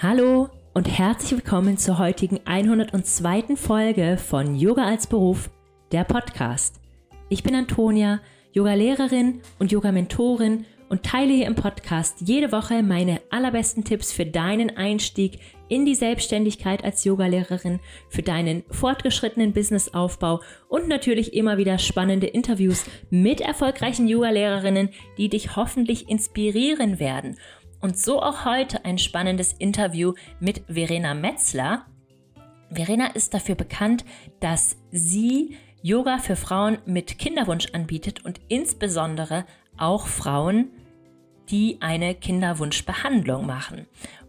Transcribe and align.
Hallo 0.00 0.48
und 0.74 0.86
herzlich 0.86 1.32
willkommen 1.32 1.76
zur 1.76 1.98
heutigen 1.98 2.38
102. 2.44 3.56
Folge 3.56 4.16
von 4.16 4.54
Yoga 4.54 4.84
als 4.86 5.08
Beruf, 5.08 5.50
der 5.90 6.04
Podcast. 6.04 6.80
Ich 7.28 7.42
bin 7.42 7.56
Antonia, 7.56 8.20
Yoga-Lehrerin 8.52 9.40
und 9.58 9.72
Yoga-Mentorin 9.72 10.66
und 10.88 11.02
teile 11.02 11.32
hier 11.32 11.48
im 11.48 11.56
Podcast 11.56 12.20
jede 12.20 12.52
Woche 12.52 12.84
meine 12.84 13.20
allerbesten 13.30 13.82
Tipps 13.82 14.12
für 14.12 14.24
deinen 14.24 14.76
Einstieg 14.76 15.40
in 15.68 15.84
die 15.84 15.96
Selbstständigkeit 15.96 16.84
als 16.84 17.02
Yogalehrerin, 17.02 17.80
für 18.08 18.22
deinen 18.22 18.62
fortgeschrittenen 18.70 19.52
Businessaufbau 19.52 20.40
und 20.68 20.86
natürlich 20.86 21.34
immer 21.34 21.58
wieder 21.58 21.76
spannende 21.78 22.28
Interviews 22.28 22.84
mit 23.10 23.40
erfolgreichen 23.40 24.06
Yogalehrerinnen, 24.06 24.90
die 25.18 25.28
dich 25.28 25.56
hoffentlich 25.56 26.08
inspirieren 26.08 27.00
werden 27.00 27.36
und 27.80 27.98
so 27.98 28.22
auch 28.22 28.44
heute 28.44 28.84
ein 28.84 28.98
spannendes 28.98 29.52
Interview 29.52 30.14
mit 30.40 30.62
Verena 30.68 31.14
Metzler. 31.14 31.86
Verena 32.70 33.08
ist 33.08 33.34
dafür 33.34 33.54
bekannt, 33.54 34.04
dass 34.40 34.76
sie 34.90 35.56
Yoga 35.82 36.18
für 36.18 36.36
Frauen 36.36 36.78
mit 36.86 37.18
Kinderwunsch 37.18 37.68
anbietet 37.72 38.24
und 38.24 38.40
insbesondere 38.48 39.44
auch 39.76 40.06
Frauen, 40.06 40.70
die 41.50 41.78
eine 41.80 42.14
Kinderwunschbehandlung 42.14 43.46
machen. 43.46 43.86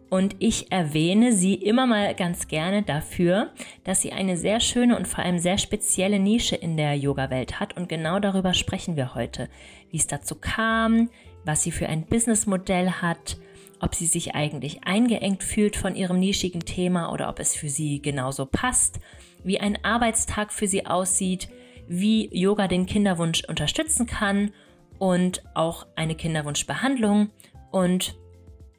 Und 0.10 0.36
ich 0.40 0.72
erwähne 0.72 1.34
sie 1.34 1.54
immer 1.54 1.86
mal 1.86 2.16
ganz 2.16 2.48
gerne 2.48 2.82
dafür, 2.82 3.52
dass 3.84 4.02
sie 4.02 4.12
eine 4.12 4.38
sehr 4.38 4.60
schöne 4.60 4.98
und 4.98 5.08
vor 5.08 5.24
allem 5.24 5.38
sehr 5.38 5.60
spezielle 5.60 6.20
Nische 6.20 6.56
in 6.56 6.78
der 6.78 6.96
Yoga-Welt 6.96 7.60
hat. 7.60 7.78
Und 7.78 7.90
genau 7.90 8.20
darüber 8.20 8.56
sprechen 8.56 8.96
wir 8.96 9.14
heute. 9.14 9.50
Wie 9.92 9.98
es 9.98 10.08
dazu 10.08 10.36
kam, 10.36 11.10
was 11.46 11.62
sie 11.62 11.72
für 11.72 11.88
ein 11.88 12.06
Businessmodell 12.06 12.90
hat, 12.90 13.38
ob 13.80 13.96
sie 13.96 14.06
sich 14.06 14.36
eigentlich 14.36 14.84
eingeengt 14.84 15.44
fühlt 15.44 15.76
von 15.76 15.96
ihrem 15.96 16.20
nischigen 16.20 16.62
Thema 16.62 17.12
oder 17.12 17.30
ob 17.30 17.40
es 17.40 17.56
für 17.56 17.70
sie 17.70 18.02
genauso 18.02 18.46
passt, 18.46 19.00
wie 19.44 19.60
ein 19.60 19.84
Arbeitstag 19.84 20.52
für 20.52 20.68
sie 20.68 20.86
aussieht, 20.86 21.50
wie 21.88 22.30
Yoga 22.32 22.68
den 22.68 22.86
Kinderwunsch 22.86 23.44
unterstützen 23.48 24.06
kann 24.06 24.52
und 25.00 25.44
auch 25.56 25.88
eine 25.96 26.16
Kinderwunschbehandlung 26.16 27.30
und 27.72 28.16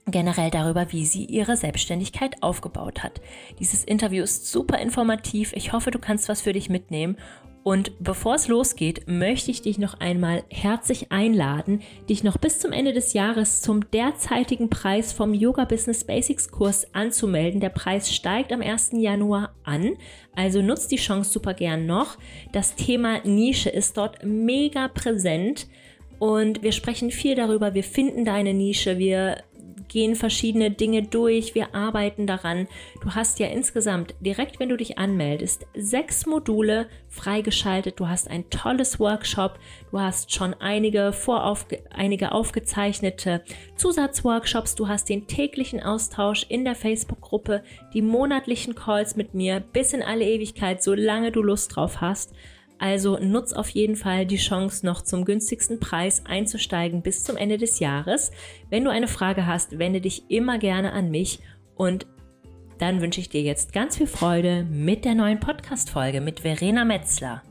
generell 0.07 0.51
darüber, 0.51 0.93
wie 0.93 1.05
sie 1.05 1.25
ihre 1.25 1.57
Selbstständigkeit 1.57 2.43
aufgebaut 2.43 3.03
hat. 3.03 3.21
Dieses 3.59 3.85
Interview 3.85 4.23
ist 4.23 4.51
super 4.51 4.79
informativ. 4.79 5.53
Ich 5.55 5.73
hoffe, 5.73 5.91
du 5.91 5.99
kannst 5.99 6.29
was 6.29 6.41
für 6.41 6.53
dich 6.53 6.69
mitnehmen 6.69 7.17
und 7.63 7.93
bevor 8.01 8.37
es 8.37 8.49
losgeht, 8.49 9.07
möchte 9.07 9.51
ich 9.51 9.61
dich 9.61 9.79
noch 9.79 10.01
einmal 10.01 10.45
herzlich 10.49 11.13
einladen, 11.13 11.83
dich 12.09 12.25
noch 12.25 12.39
bis 12.39 12.59
zum 12.59 12.73
Ende 12.73 12.95
des 12.95 13.13
Jahres 13.13 13.61
zum 13.61 13.91
derzeitigen 13.91 14.71
Preis 14.71 15.13
vom 15.13 15.35
Yoga 15.35 15.67
Business 15.67 16.05
Basics 16.05 16.51
Kurs 16.51 16.95
anzumelden. 16.95 17.61
Der 17.61 17.69
Preis 17.69 18.15
steigt 18.15 18.53
am 18.53 18.63
1. 18.63 18.93
Januar 18.95 19.55
an, 19.63 19.97
also 20.35 20.63
nutzt 20.63 20.91
die 20.91 20.97
Chance 20.97 21.31
super 21.33 21.53
gern 21.53 21.85
noch. 21.85 22.17
Das 22.53 22.77
Thema 22.77 23.21
Nische 23.25 23.69
ist 23.69 23.99
dort 23.99 24.25
mega 24.25 24.89
präsent 24.89 25.69
und 26.19 26.63
wir 26.63 26.73
sprechen 26.73 27.11
viel 27.11 27.35
darüber. 27.35 27.75
Wir 27.75 27.85
finden 27.85 28.25
deine 28.25 28.55
Nische, 28.55 28.99
wir 28.99 29.43
gehen 29.91 30.15
verschiedene 30.15 30.71
Dinge 30.71 31.03
durch, 31.03 31.55
wir 31.55 31.75
arbeiten 31.75 32.27
daran. 32.27 32.69
Du 33.03 33.11
hast 33.11 33.39
ja 33.39 33.49
insgesamt 33.49 34.15
direkt, 34.21 34.59
wenn 34.59 34.71
du 34.71 34.79
dich 34.79 34.97
anmeldest, 34.97 35.67
sechs 35.75 36.25
Module 36.25 36.89
freigeschaltet. 37.09 38.01
Du 38.01 38.09
hast 38.09 38.31
ein 38.31 38.49
tolles 38.49 38.99
Workshop, 38.99 39.59
du 39.91 40.01
hast 40.01 40.33
schon 40.33 40.55
einige 40.55 41.13
voraufge 41.13 41.83
einige 41.91 42.33
aufgezeichnete 42.33 43.43
Zusatzworkshops, 43.77 44.77
du 44.77 44.89
hast 44.89 45.09
den 45.09 45.27
täglichen 45.27 45.83
Austausch 45.83 46.47
in 46.49 46.65
der 46.65 46.77
Facebook-Gruppe, 46.77 47.63
die 47.93 48.03
monatlichen 48.03 48.75
Calls 48.75 49.17
mit 49.17 49.35
mir 49.35 49.61
bis 49.61 49.93
in 49.93 50.03
alle 50.03 50.25
Ewigkeit, 50.25 50.83
solange 50.83 51.33
du 51.33 51.43
Lust 51.43 51.77
drauf 51.77 52.01
hast. 52.01 52.33
Also 52.81 53.19
nutz 53.19 53.53
auf 53.53 53.69
jeden 53.69 53.95
Fall 53.95 54.25
die 54.25 54.39
Chance, 54.39 54.87
noch 54.87 55.03
zum 55.03 55.27
günstigsten 55.27 55.79
Preis 55.81 56.23
einzusteigen 56.25 57.03
bis 57.03 57.23
zum 57.23 57.37
Ende 57.37 57.59
des 57.59 57.79
Jahres. 57.79 58.33
Wenn 58.71 58.85
du 58.85 58.91
eine 58.91 59.07
Frage 59.07 59.47
hast, 59.47 59.79
wende 59.79 60.01
dich 60.01 60.31
immer 60.31 60.59
gerne 60.59 60.93
an 60.93 61.11
mich 61.11 61.41
und 61.77 62.07
dann 62.79 63.03
wünsche 63.03 63.21
ich 63.21 63.29
dir 63.29 63.43
jetzt 63.43 63.75
ganz 63.75 63.99
viel 63.99 64.07
Freude 64.07 64.65
mit 64.65 65.05
der 65.05 65.15
neuen 65.15 65.41
Podcast-Folge 65.41 66.23
mit 66.23 66.41
Verena 66.41 66.87
Metzler. 66.87 67.43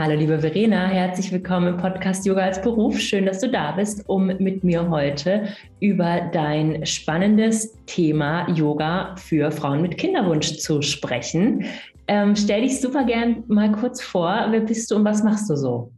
Hallo 0.00 0.14
liebe 0.14 0.38
Verena, 0.38 0.86
herzlich 0.86 1.32
willkommen 1.32 1.74
im 1.74 1.76
Podcast 1.76 2.24
Yoga 2.24 2.42
als 2.42 2.62
Beruf. 2.62 3.00
Schön, 3.00 3.26
dass 3.26 3.40
du 3.40 3.50
da 3.50 3.72
bist, 3.72 4.08
um 4.08 4.26
mit 4.26 4.62
mir 4.62 4.88
heute 4.88 5.48
über 5.80 6.20
dein 6.32 6.86
spannendes 6.86 7.76
Thema 7.86 8.48
Yoga 8.52 9.16
für 9.16 9.50
Frauen 9.50 9.82
mit 9.82 9.98
Kinderwunsch 9.98 10.58
zu 10.58 10.82
sprechen. 10.82 11.64
Ähm, 12.06 12.36
stell 12.36 12.60
dich 12.60 12.80
super 12.80 13.02
gern 13.06 13.42
mal 13.48 13.72
kurz 13.72 14.00
vor. 14.00 14.46
Wer 14.50 14.60
bist 14.60 14.88
du 14.88 14.94
und 14.94 15.04
was 15.04 15.24
machst 15.24 15.50
du 15.50 15.56
so? 15.56 15.90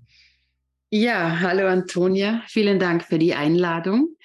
Ja, 0.89 1.39
hallo 1.39 1.67
Antonia. 1.67 2.41
Vielen 2.47 2.79
Dank 2.79 3.03
für 3.03 3.19
die 3.19 3.35
Einladung. 3.35 4.17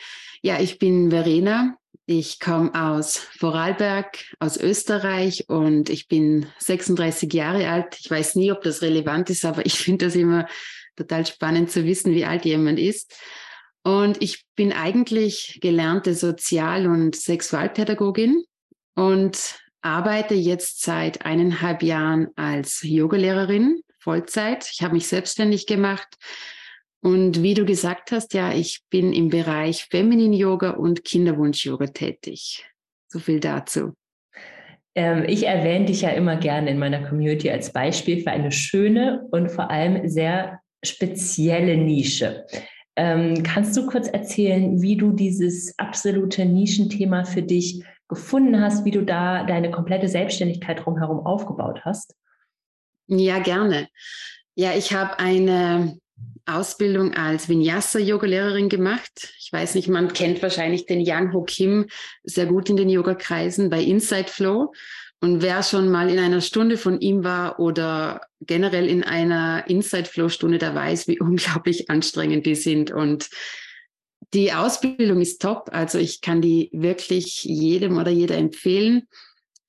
Ja, 0.42 0.58
ich 0.62 0.80
bin 0.80 1.10
Verena. 1.12 1.76
Ich 2.08 2.40
komme 2.40 2.72
aus 2.76 3.18
Vorarlberg, 3.18 4.20
aus 4.40 4.58
Österreich 4.58 5.50
und 5.50 5.90
ich 5.90 6.08
bin 6.08 6.46
36 6.60 7.34
Jahre 7.34 7.68
alt. 7.68 7.98
Ich 8.00 8.12
weiß 8.12 8.36
nie, 8.36 8.52
ob 8.52 8.62
das 8.62 8.84
relevant 8.84 9.32
ist, 9.32 9.44
aber 9.44 9.66
ich 9.66 9.80
finde 9.80 10.06
das 10.06 10.16
immer 10.16 10.48
total 10.96 11.26
spannend 11.26 11.72
zu 11.72 11.84
wissen, 11.84 12.14
wie 12.14 12.26
alt 12.26 12.46
jemand 12.46 12.78
ist. 12.78 13.16
Und 13.84 14.22
ich 14.22 14.46
bin 14.56 14.72
eigentlich 14.72 15.58
gelernte 15.62 16.14
Sozial- 16.14 16.86
und 16.86 17.16
Sexualpädagogin 17.16 18.44
und 18.94 19.56
arbeite 19.82 20.36
jetzt 20.36 20.84
seit 20.84 21.26
eineinhalb 21.26 21.82
Jahren 21.82 22.28
als 22.36 22.82
Yogalehrerin 22.84 23.82
Vollzeit. 23.98 24.70
Ich 24.72 24.84
habe 24.84 24.94
mich 24.94 25.08
selbstständig 25.08 25.66
gemacht 25.66 26.08
und 27.06 27.44
wie 27.44 27.54
du 27.54 27.66
gesagt 27.66 28.12
hast, 28.12 28.34
ja, 28.34 28.52
ich 28.52 28.82
bin 28.90 29.14
im 29.14 29.30
Bereich 29.30 29.86
Feminin 29.92 30.34
Yoga 30.34 30.72
und 30.72 31.04
Kinderwunsch 31.04 31.64
Yoga 31.64 31.86
tätig. 31.86 32.66
So 33.08 33.20
viel 33.20 33.40
dazu. 33.40 33.94
Ähm, 34.96 35.24
ich 35.28 35.46
erwähne 35.46 35.86
dich 35.86 36.02
ja 36.02 36.10
immer 36.10 36.36
gerne 36.38 36.72
in 36.72 36.80
meiner 36.80 37.08
Community 37.08 37.52
als 37.52 37.72
Beispiel 37.72 38.24
für 38.24 38.32
eine 38.32 38.52
schöne 38.52 39.28
und 39.30 39.52
vor 39.52 39.70
allem 39.70 40.10
sehr 40.10 40.62
spezielle 40.84 41.78
Nische. 41.78 42.48
Ähm, 42.96 43.44
kannst 43.44 43.78
du 43.78 43.86
kurz 43.86 44.08
erzählen, 44.08 44.82
wie 44.82 44.98
du 44.98 45.12
dieses 45.12 45.78
absolute 45.78 46.44
Nischenthema 46.44 47.24
für 47.24 47.44
dich 47.44 47.84
gefunden 48.08 48.60
hast, 48.60 48.84
wie 48.84 48.90
du 48.90 49.04
da 49.04 49.44
deine 49.44 49.70
komplette 49.70 50.08
Selbstständigkeit 50.08 50.84
drumherum 50.84 51.24
aufgebaut 51.24 51.82
hast? 51.86 52.16
Ja, 53.06 53.38
gerne. 53.38 53.90
Ja, 54.56 54.72
ich 54.76 54.92
habe 54.92 55.20
eine 55.20 56.00
Ausbildung 56.46 57.14
als 57.14 57.50
Vinyasa-Yoga-Lehrerin 57.50 58.70
gemacht. 58.70 59.34
Ich 59.40 59.52
weiß 59.52 59.76
nicht, 59.76 59.88
man 59.88 60.14
kennt 60.14 60.42
wahrscheinlich 60.42 60.86
den 60.86 61.02
Yang 61.02 61.34
Ho 61.34 61.44
Kim 61.44 61.88
sehr 62.24 62.46
gut 62.46 62.70
in 62.70 62.78
den 62.78 62.90
Yoga-Kreisen 62.90 63.70
bei 63.70 63.82
Inside 63.82 64.30
Flow. 64.30 64.72
Und 65.22 65.42
wer 65.42 65.64
schon 65.64 65.90
mal 65.90 66.10
in 66.10 66.20
einer 66.20 66.42
Stunde 66.42 66.78
von 66.78 67.00
ihm 67.00 67.24
war 67.24 67.60
oder 67.60 68.22
generell 68.42 68.88
in 68.88 69.04
einer 69.04 69.64
Inside 69.68 70.06
Flow 70.06 70.30
Stunde, 70.30 70.58
der 70.58 70.76
weiß, 70.76 71.08
wie 71.08 71.20
unglaublich 71.20 71.90
anstrengend 71.90 72.46
die 72.46 72.56
sind. 72.56 72.92
Und 72.92 73.30
die 74.34 74.54
Ausbildung 74.54 75.22
ist 75.22 75.42
top. 75.42 75.70
Also 75.72 75.98
ich 75.98 76.22
kann 76.22 76.42
die 76.42 76.70
wirklich 76.74 77.44
jedem 77.44 77.98
oder 77.98 78.12
jeder 78.12 78.38
empfehlen. 78.38 79.08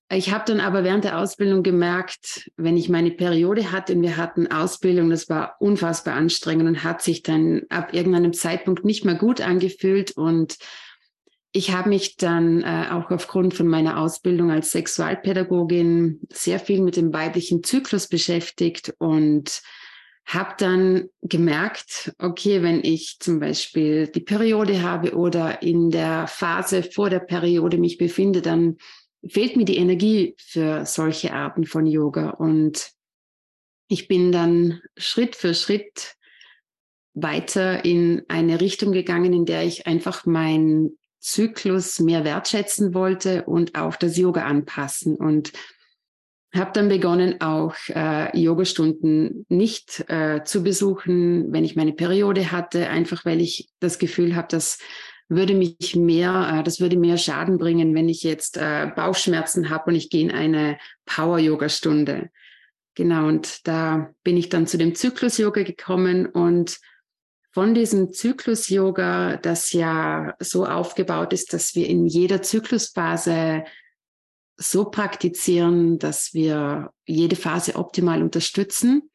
Ich 0.08 0.32
habe 0.32 0.44
dann 0.46 0.60
aber 0.60 0.84
während 0.84 1.02
der 1.02 1.18
Ausbildung 1.18 1.64
gemerkt, 1.64 2.48
wenn 2.56 2.76
ich 2.76 2.88
meine 2.88 3.10
Periode 3.10 3.72
hatte 3.72 3.94
und 3.94 4.02
wir 4.02 4.16
hatten 4.16 4.46
Ausbildung, 4.46 5.10
das 5.10 5.28
war 5.28 5.56
unfassbar 5.58 6.14
anstrengend 6.14 6.68
und 6.68 6.84
hat 6.84 7.02
sich 7.02 7.24
dann 7.24 7.62
ab 7.70 7.92
irgendeinem 7.92 8.32
Zeitpunkt 8.32 8.84
nicht 8.84 9.04
mehr 9.04 9.16
gut 9.16 9.40
angefühlt. 9.40 10.12
Und 10.12 10.58
ich 11.50 11.72
habe 11.72 11.88
mich 11.88 12.16
dann 12.16 12.62
äh, 12.62 12.86
auch 12.92 13.10
aufgrund 13.10 13.54
von 13.54 13.66
meiner 13.66 13.98
Ausbildung 13.98 14.52
als 14.52 14.70
Sexualpädagogin 14.70 16.20
sehr 16.32 16.60
viel 16.60 16.82
mit 16.82 16.96
dem 16.96 17.12
weiblichen 17.12 17.64
Zyklus 17.64 18.06
beschäftigt 18.06 18.94
und 18.98 19.60
habe 20.24 20.54
dann 20.58 21.08
gemerkt, 21.22 22.12
okay, 22.18 22.62
wenn 22.62 22.84
ich 22.84 23.16
zum 23.18 23.40
Beispiel 23.40 24.06
die 24.06 24.20
Periode 24.20 24.82
habe 24.82 25.16
oder 25.16 25.62
in 25.62 25.90
der 25.90 26.28
Phase 26.28 26.84
vor 26.84 27.10
der 27.10 27.20
Periode 27.20 27.78
mich 27.78 27.96
befinde, 27.98 28.40
dann 28.40 28.76
fehlt 29.28 29.56
mir 29.56 29.64
die 29.64 29.76
Energie 29.76 30.34
für 30.38 30.84
solche 30.86 31.32
Arten 31.32 31.64
von 31.64 31.86
Yoga. 31.86 32.30
Und 32.30 32.90
ich 33.88 34.08
bin 34.08 34.32
dann 34.32 34.80
Schritt 34.96 35.36
für 35.36 35.54
Schritt 35.54 36.16
weiter 37.14 37.84
in 37.84 38.22
eine 38.28 38.60
Richtung 38.60 38.92
gegangen, 38.92 39.32
in 39.32 39.46
der 39.46 39.64
ich 39.64 39.86
einfach 39.86 40.26
meinen 40.26 40.98
Zyklus 41.18 41.98
mehr 41.98 42.24
wertschätzen 42.24 42.94
wollte 42.94 43.44
und 43.44 43.74
auch 43.76 43.96
das 43.96 44.16
Yoga 44.16 44.44
anpassen. 44.44 45.16
Und 45.16 45.52
habe 46.54 46.72
dann 46.72 46.88
begonnen, 46.88 47.40
auch 47.40 47.74
äh, 47.88 48.36
Yogastunden 48.38 49.46
nicht 49.48 50.04
äh, 50.08 50.42
zu 50.44 50.62
besuchen, 50.62 51.52
wenn 51.52 51.64
ich 51.64 51.76
meine 51.76 51.92
Periode 51.92 52.52
hatte, 52.52 52.88
einfach 52.88 53.24
weil 53.24 53.40
ich 53.40 53.68
das 53.80 53.98
Gefühl 53.98 54.36
habe, 54.36 54.48
dass 54.48 54.78
würde 55.28 55.54
mich 55.54 55.96
mehr, 55.96 56.58
äh, 56.58 56.62
das 56.62 56.80
würde 56.80 56.96
mehr 56.96 57.18
Schaden 57.18 57.58
bringen, 57.58 57.94
wenn 57.94 58.08
ich 58.08 58.22
jetzt 58.22 58.56
äh, 58.56 58.90
Bauchschmerzen 58.94 59.70
habe 59.70 59.90
und 59.90 59.96
ich 59.96 60.10
gehe 60.10 60.22
in 60.22 60.30
eine 60.30 60.78
Power-Yoga-Stunde. 61.06 62.30
Genau, 62.94 63.26
und 63.26 63.66
da 63.66 64.14
bin 64.22 64.36
ich 64.36 64.48
dann 64.48 64.66
zu 64.66 64.78
dem 64.78 64.94
Zyklus-Yoga 64.94 65.64
gekommen 65.64 66.26
und 66.26 66.78
von 67.52 67.74
diesem 67.74 68.12
Zyklus-Yoga, 68.12 69.38
das 69.38 69.72
ja 69.72 70.34
so 70.40 70.66
aufgebaut 70.66 71.32
ist, 71.32 71.52
dass 71.52 71.74
wir 71.74 71.88
in 71.88 72.06
jeder 72.06 72.42
Zyklusphase 72.42 73.64
so 74.58 74.86
praktizieren, 74.86 75.98
dass 75.98 76.34
wir 76.34 76.90
jede 77.06 77.36
Phase 77.36 77.76
optimal 77.76 78.22
unterstützen. 78.22 79.10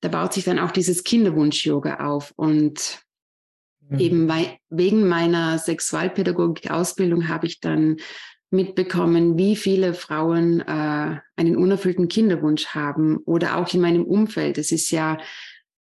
Da 0.00 0.08
baut 0.08 0.32
sich 0.32 0.44
dann 0.44 0.58
auch 0.58 0.70
dieses 0.70 1.04
Kinderwunsch-Yoga 1.04 2.06
auf. 2.06 2.32
Und 2.36 3.00
mhm. 3.88 3.98
eben 3.98 4.32
wegen 4.70 5.08
meiner 5.08 5.58
Sexualpädagogik-Ausbildung 5.58 7.28
habe 7.28 7.46
ich 7.46 7.60
dann 7.60 7.96
mitbekommen, 8.50 9.36
wie 9.36 9.56
viele 9.56 9.94
Frauen 9.94 10.60
äh, 10.60 11.16
einen 11.36 11.56
unerfüllten 11.56 12.08
Kinderwunsch 12.08 12.68
haben 12.68 13.18
oder 13.18 13.56
auch 13.56 13.72
in 13.74 13.80
meinem 13.80 14.04
Umfeld. 14.04 14.58
Es 14.58 14.72
ist 14.72 14.90
ja 14.90 15.18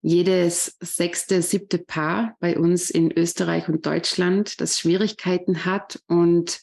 jedes 0.01 0.77
sechste, 0.81 1.43
siebte 1.43 1.79
Paar 1.79 2.37
bei 2.41 2.59
uns 2.59 2.91
in 2.91 3.17
Österreich 3.17 3.69
und 3.69 3.87
Deutschland, 3.87 4.61
das 4.61 4.79
Schwierigkeiten 4.79 5.65
hat 5.65 6.01
und 6.09 6.61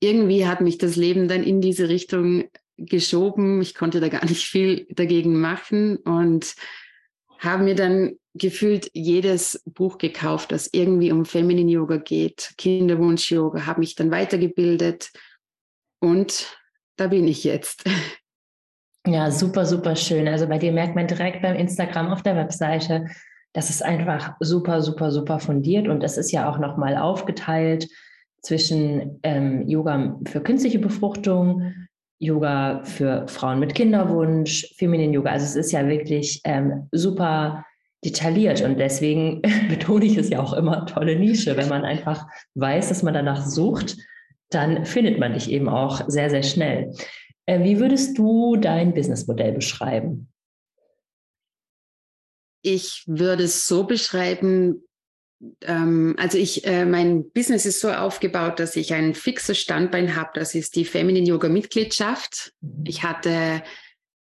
irgendwie 0.00 0.46
hat 0.46 0.60
mich 0.60 0.78
das 0.78 0.96
Leben 0.96 1.26
dann 1.28 1.42
in 1.42 1.60
diese 1.60 1.88
Richtung 1.88 2.44
geschoben. 2.76 3.60
Ich 3.60 3.74
konnte 3.74 4.00
da 4.00 4.08
gar 4.08 4.24
nicht 4.24 4.44
viel 4.44 4.86
dagegen 4.90 5.40
machen 5.40 5.96
und 5.96 6.54
habe 7.38 7.64
mir 7.64 7.74
dann 7.74 8.16
gefühlt 8.34 8.90
jedes 8.94 9.62
Buch 9.66 9.98
gekauft, 9.98 10.52
das 10.52 10.68
irgendwie 10.72 11.12
um 11.12 11.24
Feminine 11.24 11.70
Yoga 11.70 11.96
geht, 11.96 12.54
Kinderwunsch 12.56 13.30
Yoga, 13.30 13.66
habe 13.66 13.80
mich 13.80 13.94
dann 13.94 14.10
weitergebildet 14.10 15.10
und 16.00 16.56
da 16.96 17.08
bin 17.08 17.26
ich 17.26 17.44
jetzt. 17.44 17.84
Ja, 19.06 19.30
super, 19.30 19.64
super 19.64 19.96
schön. 19.96 20.28
Also 20.28 20.46
bei 20.46 20.58
dir 20.58 20.70
merkt 20.70 20.94
man 20.94 21.06
direkt 21.06 21.40
beim 21.40 21.54
Instagram 21.54 22.08
auf 22.08 22.22
der 22.22 22.36
Webseite, 22.36 23.06
das 23.54 23.70
ist 23.70 23.82
einfach 23.82 24.36
super, 24.40 24.82
super, 24.82 25.10
super 25.10 25.38
fundiert 25.38 25.88
und 25.88 26.04
es 26.04 26.18
ist 26.18 26.30
ja 26.30 26.50
auch 26.50 26.58
nochmal 26.58 26.96
aufgeteilt 26.98 27.88
zwischen 28.42 29.18
ähm, 29.22 29.66
Yoga 29.66 30.18
für 30.26 30.42
künstliche 30.42 30.78
Befruchtung, 30.78 31.87
Yoga 32.18 32.82
für 32.84 33.26
Frauen 33.28 33.60
mit 33.60 33.74
Kinderwunsch, 33.74 34.74
Feminin 34.76 35.12
Yoga. 35.12 35.30
Also 35.30 35.46
es 35.46 35.66
ist 35.66 35.72
ja 35.72 35.86
wirklich 35.86 36.40
ähm, 36.44 36.88
super 36.92 37.64
detailliert 38.04 38.62
und 38.62 38.78
deswegen 38.78 39.42
betone 39.68 40.04
ich 40.04 40.16
es 40.16 40.30
ja 40.30 40.40
auch 40.40 40.52
immer 40.52 40.86
tolle 40.86 41.16
Nische. 41.16 41.56
Wenn 41.56 41.68
man 41.68 41.84
einfach 41.84 42.26
weiß, 42.54 42.88
dass 42.88 43.02
man 43.02 43.14
danach 43.14 43.46
sucht, 43.46 43.96
dann 44.50 44.84
findet 44.84 45.18
man 45.18 45.34
dich 45.34 45.50
eben 45.50 45.68
auch 45.68 46.02
sehr, 46.08 46.30
sehr 46.30 46.42
schnell. 46.42 46.92
Äh, 47.46 47.62
wie 47.64 47.78
würdest 47.78 48.18
du 48.18 48.56
dein 48.56 48.94
Businessmodell 48.94 49.52
beschreiben? 49.52 50.32
Ich 52.62 53.04
würde 53.06 53.44
es 53.44 53.66
so 53.66 53.84
beschreiben, 53.84 54.82
also 55.64 56.36
ich, 56.36 56.66
äh, 56.66 56.84
mein 56.84 57.30
Business 57.30 57.64
ist 57.64 57.80
so 57.80 57.90
aufgebaut, 57.90 58.58
dass 58.58 58.74
ich 58.74 58.92
ein 58.92 59.14
fixes 59.14 59.58
Standbein 59.58 60.16
habe. 60.16 60.30
Das 60.34 60.54
ist 60.54 60.74
die 60.74 60.84
Feminine 60.84 61.26
Yoga 61.26 61.48
Mitgliedschaft. 61.48 62.52
Mhm. 62.60 62.84
Ich 62.86 63.04
hatte, 63.04 63.62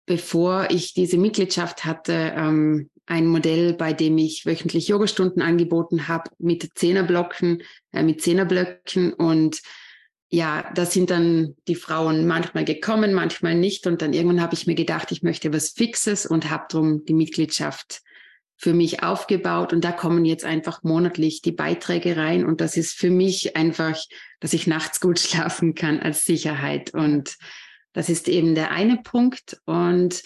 bevor 0.06 0.68
ich 0.70 0.92
diese 0.92 1.16
Mitgliedschaft 1.16 1.84
hatte, 1.86 2.34
ähm, 2.36 2.90
ein 3.06 3.26
Modell, 3.26 3.72
bei 3.74 3.92
dem 3.92 4.18
ich 4.18 4.44
wöchentlich 4.44 4.88
Yogastunden 4.88 5.42
angeboten 5.42 6.06
habe 6.06 6.30
mit 6.38 6.70
Zehnerblöcken, 6.74 7.62
äh, 7.92 8.02
mit 8.02 8.22
Zehnerblöcken 8.22 9.14
und 9.14 9.62
ja, 10.32 10.70
da 10.76 10.86
sind 10.86 11.10
dann 11.10 11.56
die 11.66 11.74
Frauen 11.74 12.24
manchmal 12.26 12.64
gekommen, 12.64 13.14
manchmal 13.14 13.56
nicht. 13.56 13.88
Und 13.88 14.00
dann 14.00 14.12
irgendwann 14.12 14.40
habe 14.40 14.54
ich 14.54 14.64
mir 14.64 14.76
gedacht, 14.76 15.10
ich 15.10 15.24
möchte 15.24 15.52
was 15.52 15.70
Fixes 15.70 16.24
und 16.24 16.50
habe 16.50 16.66
darum 16.70 17.04
die 17.04 17.14
Mitgliedschaft 17.14 18.02
für 18.60 18.74
mich 18.74 19.02
aufgebaut 19.02 19.72
und 19.72 19.82
da 19.82 19.90
kommen 19.90 20.26
jetzt 20.26 20.44
einfach 20.44 20.82
monatlich 20.82 21.40
die 21.40 21.50
Beiträge 21.50 22.18
rein 22.18 22.44
und 22.44 22.60
das 22.60 22.76
ist 22.76 22.92
für 22.92 23.08
mich 23.08 23.56
einfach, 23.56 23.98
dass 24.38 24.52
ich 24.52 24.66
nachts 24.66 25.00
gut 25.00 25.18
schlafen 25.18 25.74
kann 25.74 25.98
als 25.98 26.26
Sicherheit. 26.26 26.92
Und 26.92 27.38
das 27.94 28.10
ist 28.10 28.28
eben 28.28 28.54
der 28.54 28.70
eine 28.70 28.98
Punkt. 28.98 29.58
Und 29.64 30.22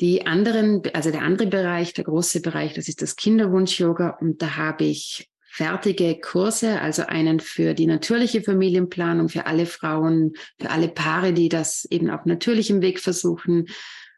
die 0.00 0.26
anderen, 0.26 0.82
also 0.92 1.12
der 1.12 1.22
andere 1.22 1.46
Bereich, 1.46 1.92
der 1.92 2.02
große 2.02 2.42
Bereich, 2.42 2.74
das 2.74 2.88
ist 2.88 3.00
das 3.00 3.14
Kinderwunsch-Yoga. 3.14 4.18
Und 4.20 4.42
da 4.42 4.56
habe 4.56 4.82
ich 4.82 5.30
fertige 5.44 6.18
Kurse, 6.18 6.80
also 6.80 7.02
einen 7.02 7.38
für 7.38 7.74
die 7.74 7.86
natürliche 7.86 8.42
Familienplanung, 8.42 9.28
für 9.28 9.46
alle 9.46 9.66
Frauen, 9.66 10.32
für 10.58 10.70
alle 10.70 10.88
Paare, 10.88 11.32
die 11.32 11.48
das 11.48 11.84
eben 11.84 12.10
auf 12.10 12.24
natürlichem 12.24 12.82
Weg 12.82 12.98
versuchen. 12.98 13.68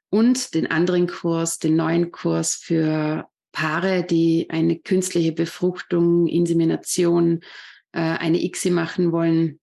Und 0.08 0.54
den 0.54 0.70
anderen 0.70 1.08
Kurs, 1.08 1.58
den 1.58 1.76
neuen 1.76 2.10
Kurs 2.10 2.54
für 2.54 3.28
Paare, 3.54 4.04
die 4.04 4.48
eine 4.50 4.78
künstliche 4.78 5.32
Befruchtung, 5.32 6.26
Insemination, 6.26 7.40
äh, 7.92 8.00
eine 8.00 8.42
ICSI 8.42 8.70
machen 8.70 9.12
wollen. 9.12 9.60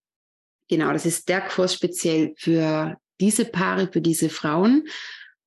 Genau, 0.69 0.93
das 0.93 1.05
ist 1.05 1.29
der 1.29 1.41
Kurs 1.41 1.75
speziell 1.75 2.33
für 2.37 2.97
diese 3.19 3.45
Paare, 3.45 3.89
für 3.91 4.01
diese 4.01 4.29
Frauen. 4.29 4.87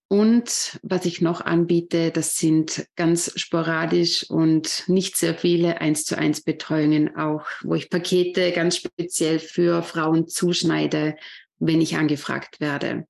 Und 0.08 0.78
was 0.82 1.06
ich 1.06 1.22
noch 1.22 1.40
anbiete, 1.40 2.10
das 2.10 2.36
sind 2.36 2.86
ganz 2.94 3.32
sporadisch 3.34 4.30
und 4.30 4.84
nicht 4.86 5.16
sehr 5.16 5.34
viele 5.34 5.80
eins 5.80 6.04
zu 6.04 6.16
eins 6.16 6.42
Betreuungen 6.42 7.16
auch, 7.16 7.46
wo 7.62 7.74
ich 7.74 7.90
Pakete 7.90 8.52
ganz 8.52 8.76
speziell 8.76 9.38
für 9.38 9.82
Frauen 9.82 10.28
zuschneide, 10.28 11.16
wenn 11.58 11.80
ich 11.80 11.96
angefragt 11.96 12.60
werde. 12.60 13.06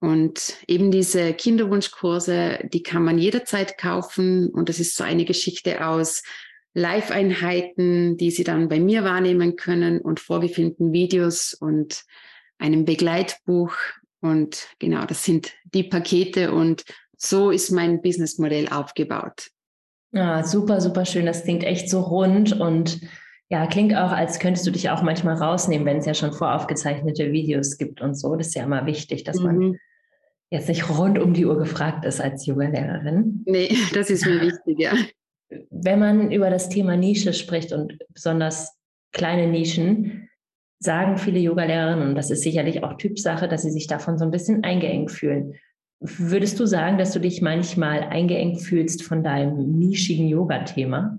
Und 0.00 0.56
eben 0.66 0.90
diese 0.90 1.34
Kinderwunschkurse, 1.34 2.60
die 2.72 2.82
kann 2.82 3.04
man 3.04 3.18
jederzeit 3.18 3.76
kaufen. 3.76 4.48
Und 4.48 4.70
das 4.70 4.80
ist 4.80 4.96
so 4.96 5.04
eine 5.04 5.26
Geschichte 5.26 5.86
aus 5.86 6.22
Live-Einheiten, 6.72 8.16
die 8.16 8.30
Sie 8.30 8.44
dann 8.44 8.68
bei 8.68 8.80
mir 8.80 9.04
wahrnehmen 9.04 9.56
können 9.56 10.00
und 10.00 10.18
vorgefilmten 10.18 10.92
Videos 10.92 11.52
und 11.52 12.04
einem 12.58 12.86
Begleitbuch. 12.86 13.74
Und 14.22 14.68
genau, 14.78 15.04
das 15.04 15.24
sind 15.24 15.52
die 15.74 15.84
Pakete 15.84 16.52
und 16.52 16.84
so 17.16 17.50
ist 17.50 17.70
mein 17.70 18.00
Businessmodell 18.00 18.68
aufgebaut. 18.68 19.48
Ja, 20.12 20.44
super, 20.44 20.80
super 20.80 21.04
schön. 21.04 21.26
Das 21.26 21.44
klingt 21.44 21.62
echt 21.62 21.90
so 21.90 22.00
rund 22.00 22.58
und 22.58 23.00
ja, 23.50 23.66
klingt 23.66 23.94
auch, 23.94 24.12
als 24.12 24.38
könntest 24.38 24.66
du 24.66 24.70
dich 24.70 24.88
auch 24.90 25.02
manchmal 25.02 25.34
rausnehmen, 25.34 25.86
wenn 25.86 25.98
es 25.98 26.06
ja 26.06 26.14
schon 26.14 26.32
voraufgezeichnete 26.32 27.32
Videos 27.32 27.76
gibt 27.76 28.00
und 28.00 28.14
so. 28.14 28.36
Das 28.36 28.48
ist 28.48 28.54
ja 28.54 28.62
immer 28.62 28.86
wichtig, 28.86 29.24
dass 29.24 29.38
man 29.40 29.58
mhm 29.58 29.78
jetzt 30.50 30.68
nicht 30.68 30.88
rund 30.88 31.18
um 31.18 31.32
die 31.32 31.46
Uhr 31.46 31.58
gefragt 31.58 32.04
ist 32.04 32.20
als 32.20 32.46
Yoga-Lehrerin. 32.46 33.42
Nee, 33.46 33.76
das 33.94 34.10
ist 34.10 34.26
mir 34.26 34.40
wichtig, 34.40 34.78
ja. 34.78 34.92
Wenn 35.70 35.98
man 35.98 36.30
über 36.32 36.50
das 36.50 36.68
Thema 36.68 36.96
Nische 36.96 37.32
spricht 37.32 37.72
und 37.72 37.98
besonders 38.12 38.76
kleine 39.12 39.48
Nischen, 39.48 40.28
sagen 40.78 41.18
viele 41.18 41.38
Yoga-Lehrerinnen, 41.38 42.08
und 42.08 42.14
das 42.14 42.30
ist 42.30 42.42
sicherlich 42.42 42.82
auch 42.82 42.96
Typsache, 42.96 43.48
dass 43.48 43.62
sie 43.62 43.70
sich 43.70 43.86
davon 43.86 44.18
so 44.18 44.24
ein 44.24 44.30
bisschen 44.30 44.64
eingeengt 44.64 45.10
fühlen. 45.10 45.54
Würdest 46.00 46.58
du 46.58 46.66
sagen, 46.66 46.98
dass 46.98 47.12
du 47.12 47.20
dich 47.20 47.42
manchmal 47.42 48.00
eingeengt 48.04 48.62
fühlst 48.62 49.02
von 49.02 49.22
deinem 49.22 49.78
nischigen 49.78 50.28
Yoga-Thema? 50.28 51.18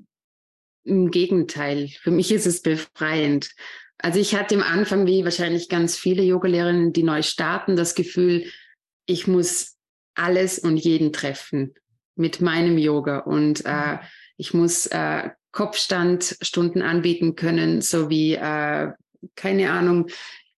Im 0.83 1.11
Gegenteil, 1.11 1.89
für 2.01 2.09
mich 2.09 2.31
ist 2.31 2.47
es 2.47 2.63
befreiend. 2.63 3.51
Also 3.99 4.19
ich 4.19 4.35
hatte 4.35 4.55
am 4.55 4.63
Anfang, 4.63 5.05
wie 5.05 5.23
wahrscheinlich 5.23 5.69
ganz 5.69 5.95
viele 5.95 6.23
Yogalehrerinnen, 6.23 6.91
die 6.91 7.03
neu 7.03 7.21
starten, 7.21 7.75
das 7.75 7.93
Gefühl, 7.93 8.45
ich 9.11 9.27
muss 9.27 9.77
alles 10.15 10.59
und 10.59 10.77
jeden 10.77 11.13
treffen 11.13 11.73
mit 12.15 12.41
meinem 12.41 12.77
Yoga 12.77 13.19
und 13.19 13.65
äh, 13.65 13.97
ich 14.37 14.53
muss 14.53 14.87
äh, 14.87 15.29
Kopfstandstunden 15.51 16.81
anbieten 16.81 17.35
können, 17.35 17.81
sowie, 17.81 18.35
äh, 18.35 18.91
keine 19.35 19.71
Ahnung, 19.71 20.07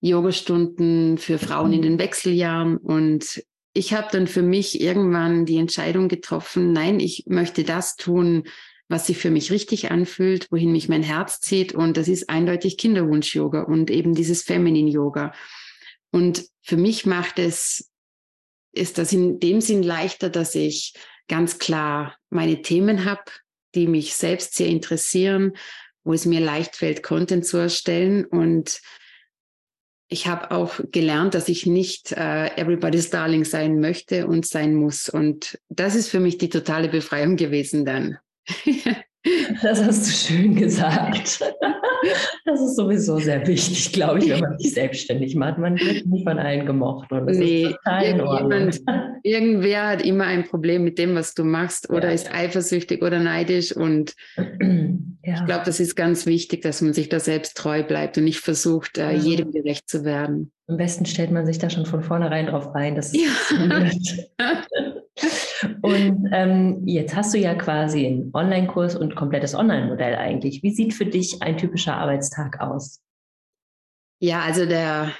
Yogastunden 0.02 1.18
für 1.18 1.40
Frauen 1.40 1.74
in 1.74 1.82
den 1.82 2.00
Wechseljahren. 2.00 2.78
Und 2.78 3.44
ich 3.74 3.94
habe 3.94 4.08
dann 4.12 4.28
für 4.28 4.42
mich 4.42 4.82
irgendwann 4.82 5.46
die 5.46 5.58
Entscheidung 5.58 6.10
getroffen, 6.10 6.74
nein, 6.74 7.00
ich 7.00 7.26
möchte 7.28 7.64
das 7.64 7.96
tun, 7.96 8.44
was 8.90 9.08
sich 9.08 9.18
für 9.18 9.32
mich 9.32 9.52
richtig 9.52 9.92
anfühlt, 9.92 10.52
wohin 10.52 10.72
mich 10.72 10.90
mein 10.90 11.04
Herz 11.04 11.40
zieht. 11.40 11.74
Und 11.74 11.98
das 11.98 12.08
ist 12.08 12.30
eindeutig 12.30 12.78
Kinderwunsch-Yoga 12.78 13.64
und 13.64 13.90
eben 13.90 14.14
dieses 14.14 14.44
Feminin-Yoga. 14.44 15.34
Und 16.12 16.46
für 16.62 16.78
mich 16.78 17.06
macht 17.06 17.40
es 17.40 17.90
ist 18.74 18.98
das 18.98 19.14
in 19.14 19.40
dem 19.40 19.62
Sinn 19.62 19.84
leichter, 19.84 20.30
dass 20.30 20.56
ich 20.56 20.94
ganz 21.28 21.60
klar 21.60 22.18
meine 22.30 22.62
Themen 22.62 23.06
habe, 23.06 23.24
die 23.76 23.88
mich 23.88 24.16
selbst 24.16 24.56
sehr 24.56 24.68
interessieren, 24.68 25.54
wo 26.04 26.14
es 26.14 26.26
mir 26.26 26.42
leicht 26.42 26.76
fällt, 26.76 27.02
Content 27.02 27.46
zu 27.46 27.58
erstellen. 27.58 28.26
Und 28.26 28.82
ich 30.10 30.28
habe 30.28 30.52
auch 30.52 30.80
gelernt, 30.92 31.34
dass 31.34 31.48
ich 31.50 31.66
nicht 31.66 32.12
äh, 32.12 32.48
everybody's 32.56 33.10
darling 33.10 33.46
sein 33.46 33.80
möchte 33.80 34.28
und 34.28 34.46
sein 34.46 34.76
muss. 34.76 35.08
Und 35.08 35.60
das 35.70 35.96
ist 35.96 36.10
für 36.10 36.20
mich 36.20 36.38
die 36.38 36.50
totale 36.50 36.90
Befreiung 36.90 37.36
gewesen 37.36 37.86
dann. 37.86 38.18
Das 39.62 39.82
hast 39.82 40.08
du 40.08 40.12
schön 40.12 40.56
gesagt. 40.56 41.40
Das 42.46 42.62
ist 42.62 42.76
sowieso 42.76 43.18
sehr 43.20 43.48
wichtig, 43.48 43.94
glaube 43.94 44.20
ich, 44.20 44.30
wenn 44.30 44.42
man 44.42 44.58
sich 44.60 44.74
selbstständig 44.74 45.36
macht. 45.36 45.58
Man 45.58 45.80
wird 45.80 46.06
nicht 46.06 46.28
von 46.28 46.38
allen 46.38 46.66
gemocht. 46.66 47.10
Und 47.12 47.28
das 47.28 47.38
nee, 47.38 47.68
ist 47.68 47.78
irgendjemand, 47.86 48.82
irgendwer 49.24 49.88
hat 49.88 50.02
immer 50.06 50.26
ein 50.26 50.44
Problem 50.44 50.84
mit 50.84 51.00
dem, 51.00 51.16
was 51.16 51.34
du 51.34 51.46
machst, 51.46 51.90
oder 51.90 52.10
ja. 52.10 52.14
ist 52.14 52.34
eifersüchtig 52.34 53.02
oder 53.02 53.20
neidisch. 53.20 53.74
Und 53.74 54.14
ja. 54.38 55.36
ich 55.36 55.46
glaube, 55.46 55.64
das 55.66 55.80
ist 55.80 55.96
ganz 55.96 56.26
wichtig, 56.26 56.62
dass 56.62 56.82
man 56.82 56.92
sich 56.92 57.08
da 57.08 57.22
selbst 57.22 57.56
treu 57.56 57.84
bleibt 57.84 58.18
und 58.18 58.26
nicht 58.26 58.40
versucht, 58.40 58.98
äh, 58.98 59.14
jedem 59.14 59.52
gerecht 59.52 59.88
zu 59.88 60.04
werden. 60.04 60.52
Am 60.68 60.78
besten 60.78 61.06
stellt 61.06 61.32
man 61.32 61.46
sich 61.46 61.60
da 61.60 61.70
schon 61.70 61.86
von 61.86 62.04
vornherein 62.04 62.48
drauf 62.48 62.74
ein, 62.76 62.96
dass 62.96 63.14
es 63.14 63.22
ja. 63.22 64.64
Und 65.82 66.30
ähm, 66.32 66.82
jetzt 66.86 67.16
hast 67.16 67.34
du 67.34 67.38
ja 67.38 67.56
quasi 67.56 68.06
einen 68.06 68.32
Online-Kurs 68.34 68.96
und 68.96 69.16
komplettes 69.16 69.56
Online-Modell 69.56 70.16
eigentlich. 70.16 70.64
Wie 70.64 70.72
sieht 70.72 70.94
für 70.94 71.06
dich 71.06 71.42
ein 71.42 71.58
typischer 71.58 71.96
Arbeitstag 71.96 72.60
aus? 72.62 73.02
Ja, 74.20 74.42
also 74.42 74.66
der, 74.66 75.12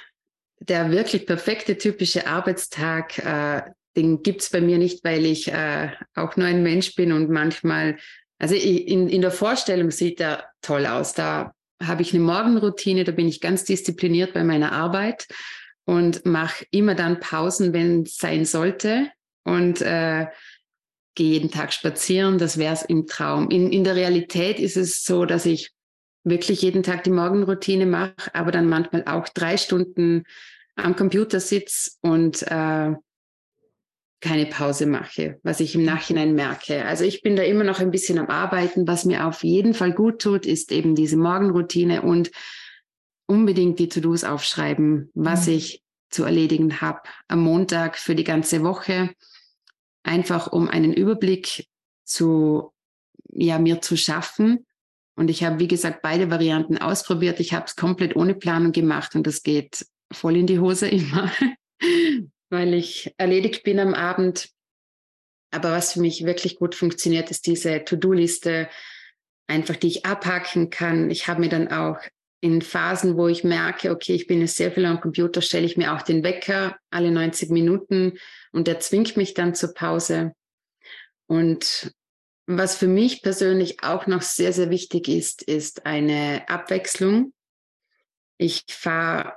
der 0.60 0.90
wirklich 0.90 1.26
perfekte 1.26 1.76
typische 1.76 2.26
Arbeitstag, 2.26 3.18
äh, 3.18 3.62
den 3.96 4.22
gibt 4.22 4.42
es 4.42 4.50
bei 4.50 4.60
mir 4.60 4.78
nicht, 4.78 5.04
weil 5.04 5.24
ich 5.24 5.52
äh, 5.52 5.90
auch 6.14 6.36
nur 6.36 6.46
ein 6.46 6.62
Mensch 6.62 6.94
bin 6.94 7.12
und 7.12 7.30
manchmal, 7.30 7.96
also 8.38 8.54
in, 8.54 9.08
in 9.08 9.20
der 9.20 9.30
Vorstellung 9.30 9.90
sieht 9.90 10.20
er 10.20 10.44
toll 10.62 10.86
aus. 10.86 11.12
Da 11.12 11.52
habe 11.82 12.02
ich 12.02 12.14
eine 12.14 12.22
Morgenroutine, 12.22 13.04
da 13.04 13.12
bin 13.12 13.28
ich 13.28 13.40
ganz 13.40 13.64
diszipliniert 13.64 14.32
bei 14.32 14.42
meiner 14.42 14.72
Arbeit 14.72 15.26
und 15.84 16.24
mache 16.24 16.64
immer 16.70 16.94
dann 16.94 17.20
Pausen, 17.20 17.72
wenn 17.72 18.02
es 18.02 18.16
sein 18.16 18.44
sollte 18.44 19.10
und 19.44 19.80
äh, 19.82 20.26
gehe 21.14 21.32
jeden 21.32 21.50
Tag 21.50 21.72
spazieren. 21.72 22.38
Das 22.38 22.58
wäre 22.58 22.74
es 22.74 22.82
im 22.82 23.06
Traum. 23.06 23.50
In, 23.50 23.70
in 23.70 23.84
der 23.84 23.94
Realität 23.94 24.58
ist 24.58 24.76
es 24.76 25.04
so, 25.04 25.24
dass 25.24 25.46
ich 25.46 25.70
wirklich 26.24 26.62
jeden 26.62 26.82
Tag 26.82 27.04
die 27.04 27.10
Morgenroutine 27.10 27.86
mache, 27.86 28.34
aber 28.34 28.50
dann 28.50 28.68
manchmal 28.68 29.04
auch 29.06 29.28
drei 29.28 29.56
Stunden 29.56 30.24
am 30.76 30.96
Computer 30.96 31.38
sitze 31.38 31.92
und 32.00 32.42
äh, 32.42 32.94
keine 34.20 34.46
Pause 34.46 34.86
mache, 34.86 35.38
was 35.42 35.60
ich 35.60 35.74
im. 35.74 35.84
Nachhinein 35.84 36.34
merke. 36.34 36.86
Also 36.86 37.04
ich 37.04 37.20
bin 37.20 37.36
da 37.36 37.42
immer 37.42 37.62
noch 37.62 37.80
ein 37.80 37.90
bisschen 37.90 38.18
am 38.18 38.28
Arbeiten. 38.28 38.88
Was 38.88 39.04
mir 39.04 39.26
auf 39.26 39.44
jeden 39.44 39.74
Fall 39.74 39.92
gut 39.92 40.22
tut, 40.22 40.46
ist 40.46 40.72
eben 40.72 40.94
diese 40.94 41.18
Morgenroutine 41.18 42.00
und 42.00 42.30
unbedingt 43.26 43.78
die 43.78 43.88
To-Dos 43.90 44.24
aufschreiben, 44.24 45.10
was 45.14 45.46
mhm. 45.46 45.54
ich 45.54 45.82
zu 46.08 46.24
erledigen 46.24 46.80
habe 46.80 47.00
am 47.28 47.40
Montag 47.40 47.98
für 47.98 48.14
die 48.14 48.24
ganze 48.24 48.62
Woche 48.62 49.10
einfach 50.04 50.52
um 50.52 50.68
einen 50.68 50.92
Überblick 50.92 51.66
zu, 52.04 52.72
ja, 53.30 53.58
mir 53.58 53.80
zu 53.80 53.96
schaffen. 53.96 54.66
Und 55.16 55.30
ich 55.30 55.42
habe, 55.42 55.58
wie 55.58 55.68
gesagt, 55.68 56.02
beide 56.02 56.30
Varianten 56.30 56.78
ausprobiert. 56.78 57.40
Ich 57.40 57.54
habe 57.54 57.66
es 57.66 57.76
komplett 57.76 58.14
ohne 58.14 58.34
Planung 58.34 58.72
gemacht 58.72 59.14
und 59.14 59.26
das 59.26 59.42
geht 59.42 59.86
voll 60.12 60.36
in 60.36 60.46
die 60.46 60.60
Hose 60.60 60.88
immer, 60.88 61.32
weil 62.50 62.74
ich 62.74 63.12
erledigt 63.16 63.64
bin 63.64 63.80
am 63.80 63.94
Abend. 63.94 64.50
Aber 65.50 65.72
was 65.72 65.92
für 65.92 66.00
mich 66.00 66.24
wirklich 66.24 66.56
gut 66.56 66.74
funktioniert, 66.74 67.30
ist 67.30 67.46
diese 67.46 67.84
To-Do-Liste, 67.84 68.68
einfach 69.46 69.76
die 69.76 69.86
ich 69.86 70.06
abhaken 70.06 70.70
kann. 70.70 71.10
Ich 71.10 71.28
habe 71.28 71.40
mir 71.40 71.48
dann 71.48 71.68
auch 71.68 71.98
in 72.44 72.60
Phasen, 72.60 73.16
wo 73.16 73.26
ich 73.26 73.42
merke, 73.42 73.90
okay, 73.90 74.12
ich 74.12 74.26
bin 74.26 74.42
jetzt 74.42 74.58
sehr 74.58 74.70
viel 74.70 74.84
am 74.84 75.00
Computer, 75.00 75.40
stelle 75.40 75.64
ich 75.64 75.78
mir 75.78 75.94
auch 75.94 76.02
den 76.02 76.22
Wecker 76.22 76.76
alle 76.90 77.10
90 77.10 77.48
Minuten 77.48 78.18
und 78.52 78.66
der 78.66 78.80
zwingt 78.80 79.16
mich 79.16 79.32
dann 79.32 79.54
zur 79.54 79.72
Pause. 79.72 80.34
Und 81.26 81.94
was 82.46 82.76
für 82.76 82.86
mich 82.86 83.22
persönlich 83.22 83.82
auch 83.82 84.06
noch 84.06 84.20
sehr, 84.20 84.52
sehr 84.52 84.68
wichtig 84.68 85.08
ist, 85.08 85.40
ist 85.42 85.86
eine 85.86 86.42
Abwechslung. 86.46 87.32
Ich 88.36 88.64
fahre 88.68 89.32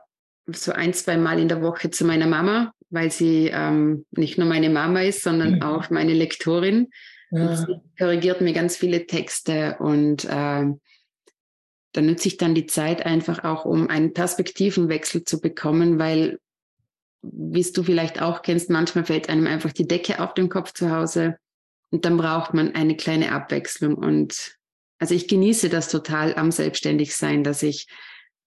so 0.48 0.74
ein, 0.74 0.94
zwei 0.94 1.16
Mal 1.16 1.40
in 1.40 1.48
der 1.48 1.62
Woche 1.62 1.90
zu 1.90 2.04
meiner 2.04 2.28
Mama, 2.28 2.74
weil 2.90 3.10
sie 3.10 3.50
ähm, 3.54 4.06
nicht 4.12 4.38
nur 4.38 4.50
meine 4.50 4.70
Mama 4.70 5.04
ist, 5.04 5.24
sondern 5.24 5.56
mhm. 5.56 5.62
auch 5.62 5.90
meine 5.90 6.14
Lektorin. 6.14 6.90
Ja. 7.32 7.56
Sie 7.56 7.74
korrigiert 7.98 8.42
mir 8.42 8.52
ganz 8.52 8.76
viele 8.76 9.06
Texte 9.06 9.78
und 9.80 10.26
äh, 10.26 10.66
da 11.98 12.04
nütze 12.04 12.28
ich 12.28 12.38
dann 12.38 12.54
die 12.54 12.68
Zeit 12.68 13.06
einfach 13.08 13.44
auch, 13.44 13.66
um 13.66 13.90
einen 13.90 14.14
Perspektivenwechsel 14.14 15.24
zu 15.24 15.42
bekommen, 15.42 15.98
weil 15.98 16.40
wie 17.24 17.64
du 17.64 17.82
vielleicht 17.82 18.22
auch 18.22 18.44
kennst, 18.44 18.70
manchmal 18.70 19.04
fällt 19.04 19.30
einem 19.30 19.48
einfach 19.48 19.74
die 19.74 19.88
Decke 19.88 20.22
auf 20.22 20.36
den 20.36 20.48
Kopf 20.48 20.74
zu 20.74 20.92
Hause 20.92 21.38
und 21.90 22.06
dann 22.06 22.18
braucht 22.18 22.54
man 22.54 22.76
eine 22.76 22.96
kleine 22.96 23.32
Abwechslung. 23.32 23.96
Und 23.96 24.56
also 25.00 25.16
ich 25.16 25.28
genieße 25.28 25.70
das 25.70 25.90
total 25.90 26.36
am 26.36 26.52
Selbstständigsein, 26.52 27.44
dass 27.44 27.64
ich 27.64 27.88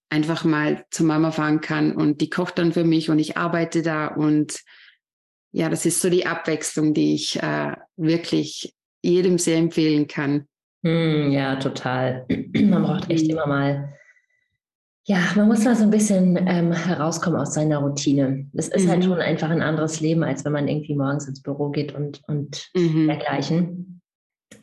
einfach 0.08 0.44
mal 0.44 0.86
zur 0.92 1.06
Mama 1.06 1.32
fahren 1.32 1.60
kann 1.60 1.92
und 1.92 2.20
die 2.20 2.30
kocht 2.30 2.56
dann 2.58 2.72
für 2.72 2.84
mich 2.84 3.10
und 3.10 3.18
ich 3.18 3.36
arbeite 3.36 3.82
da 3.82 4.06
und 4.06 4.60
ja, 5.50 5.68
das 5.68 5.84
ist 5.86 6.00
so 6.00 6.08
die 6.08 6.26
Abwechslung, 6.26 6.94
die 6.94 7.14
ich 7.14 7.42
äh, 7.42 7.74
wirklich 7.96 8.72
jedem 9.02 9.38
sehr 9.38 9.56
empfehlen 9.56 10.06
kann. 10.06 10.46
Hm, 10.84 11.30
ja, 11.30 11.56
total. 11.56 12.26
Man 12.54 12.82
braucht 12.82 13.10
echt 13.10 13.28
immer 13.28 13.46
mal 13.46 13.92
ja, 15.10 15.18
man 15.34 15.48
muss 15.48 15.64
mal 15.64 15.74
so 15.74 15.82
ein 15.82 15.90
bisschen 15.90 16.36
ähm, 16.46 16.72
herauskommen 16.72 17.40
aus 17.40 17.54
seiner 17.54 17.78
Routine. 17.78 18.48
Es 18.52 18.68
ist 18.68 18.86
halt 18.86 18.86
mhm. 18.86 18.90
halt 18.90 19.04
schon 19.04 19.20
einfach 19.20 19.50
ein 19.50 19.62
anderes 19.62 20.00
Leben, 20.00 20.22
als 20.22 20.44
wenn 20.44 20.52
man 20.52 20.68
irgendwie 20.68 20.94
morgens 20.94 21.26
ins 21.26 21.42
Büro 21.42 21.70
geht 21.70 21.94
und, 21.94 22.22
und 22.28 22.70
mhm. 22.74 23.08
dergleichen. 23.08 24.02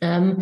Ähm, 0.00 0.38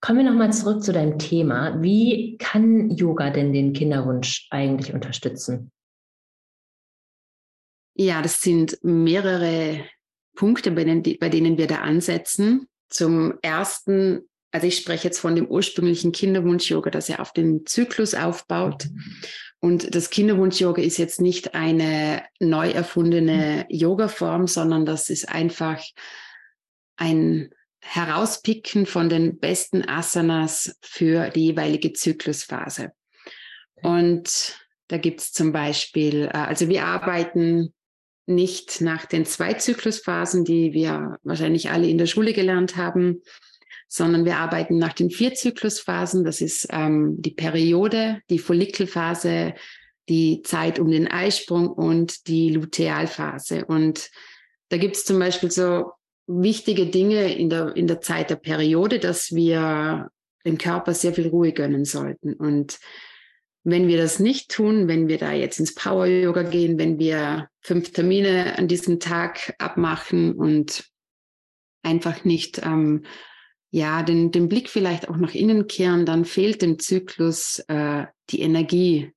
kommen 0.00 0.18
wir 0.18 0.30
nochmal 0.30 0.52
zurück 0.52 0.82
zu 0.82 0.92
deinem 0.92 1.18
Thema. 1.18 1.82
Wie 1.82 2.36
kann 2.38 2.90
Yoga 2.90 3.30
denn 3.30 3.52
den 3.52 3.72
Kinderwunsch 3.72 4.46
eigentlich 4.50 4.92
unterstützen? 4.92 5.72
Ja, 7.96 8.22
das 8.22 8.40
sind 8.40 8.78
mehrere 8.82 9.80
Punkte, 10.36 10.70
bei 10.70 10.84
denen, 10.84 11.02
bei 11.18 11.28
denen 11.30 11.58
wir 11.58 11.66
da 11.66 11.76
ansetzen. 11.76 12.68
Zum 12.90 13.34
ersten 13.42 14.28
also 14.50 14.66
ich 14.66 14.76
spreche 14.76 15.08
jetzt 15.08 15.18
von 15.18 15.34
dem 15.34 15.46
ursprünglichen 15.46 16.12
Kinderwunsch-Yoga, 16.12 16.90
das 16.90 17.08
ja 17.08 17.18
auf 17.18 17.32
den 17.32 17.66
Zyklus 17.66 18.14
aufbaut. 18.14 18.86
Mhm. 18.86 19.14
Und 19.60 19.94
das 19.94 20.10
Kinderwunsch-Yoga 20.10 20.82
ist 20.82 20.98
jetzt 20.98 21.20
nicht 21.20 21.54
eine 21.54 22.22
neu 22.38 22.70
erfundene 22.70 23.66
Yoga-Form, 23.68 24.46
sondern 24.46 24.86
das 24.86 25.10
ist 25.10 25.28
einfach 25.28 25.82
ein 26.96 27.50
Herauspicken 27.80 28.86
von 28.86 29.08
den 29.08 29.38
besten 29.38 29.88
Asanas 29.88 30.76
für 30.82 31.30
die 31.30 31.46
jeweilige 31.46 31.92
Zyklusphase. 31.92 32.92
Und 33.82 34.58
da 34.88 34.96
gibt 34.96 35.20
es 35.20 35.32
zum 35.32 35.52
Beispiel, 35.52 36.24
äh, 36.24 36.38
also 36.38 36.68
wir 36.68 36.84
arbeiten 36.84 37.74
nicht 38.26 38.80
nach 38.80 39.06
den 39.06 39.24
zwei 39.24 39.54
Zyklusphasen, 39.54 40.44
die 40.44 40.72
wir 40.72 41.16
wahrscheinlich 41.22 41.70
alle 41.70 41.88
in 41.88 41.98
der 41.98 42.06
Schule 42.06 42.32
gelernt 42.32 42.76
haben, 42.76 43.22
sondern 43.88 44.24
wir 44.26 44.36
arbeiten 44.36 44.78
nach 44.78 44.92
den 44.92 45.10
vier 45.10 45.34
Zyklusphasen. 45.34 46.22
Das 46.24 46.40
ist 46.40 46.68
ähm, 46.70 47.16
die 47.18 47.30
Periode, 47.30 48.20
die 48.28 48.38
Follikelphase, 48.38 49.54
die 50.08 50.42
Zeit 50.42 50.78
um 50.78 50.90
den 50.90 51.08
Eisprung 51.08 51.68
und 51.68 52.28
die 52.28 52.50
Lutealphase. 52.50 53.64
Und 53.64 54.10
da 54.68 54.76
gibt 54.76 54.96
es 54.96 55.04
zum 55.04 55.18
Beispiel 55.18 55.50
so 55.50 55.92
wichtige 56.26 56.86
Dinge 56.86 57.34
in 57.34 57.48
der, 57.48 57.74
in 57.76 57.86
der 57.86 58.00
Zeit 58.00 58.30
der 58.30 58.36
Periode, 58.36 58.98
dass 58.98 59.34
wir 59.34 60.10
dem 60.44 60.58
Körper 60.58 60.94
sehr 60.94 61.14
viel 61.14 61.28
Ruhe 61.28 61.52
gönnen 61.52 61.84
sollten. 61.84 62.34
Und 62.34 62.78
wenn 63.64 63.88
wir 63.88 63.96
das 63.98 64.18
nicht 64.18 64.50
tun, 64.50 64.88
wenn 64.88 65.08
wir 65.08 65.18
da 65.18 65.32
jetzt 65.32 65.58
ins 65.58 65.74
Power 65.74 66.06
Yoga 66.06 66.42
gehen, 66.42 66.78
wenn 66.78 66.98
wir 66.98 67.48
fünf 67.60 67.92
Termine 67.92 68.56
an 68.58 68.68
diesem 68.68 69.00
Tag 69.00 69.54
abmachen 69.58 70.34
und 70.34 70.84
einfach 71.82 72.24
nicht 72.24 72.60
ähm, 72.64 73.04
ja, 73.70 74.02
den, 74.02 74.30
den 74.30 74.48
Blick 74.48 74.68
vielleicht 74.68 75.08
auch 75.08 75.16
nach 75.16 75.34
innen 75.34 75.66
kehren, 75.66 76.06
dann 76.06 76.24
fehlt 76.24 76.62
dem 76.62 76.78
Zyklus 76.78 77.58
äh, 77.68 78.06
die 78.30 78.40
Energie. 78.40 79.12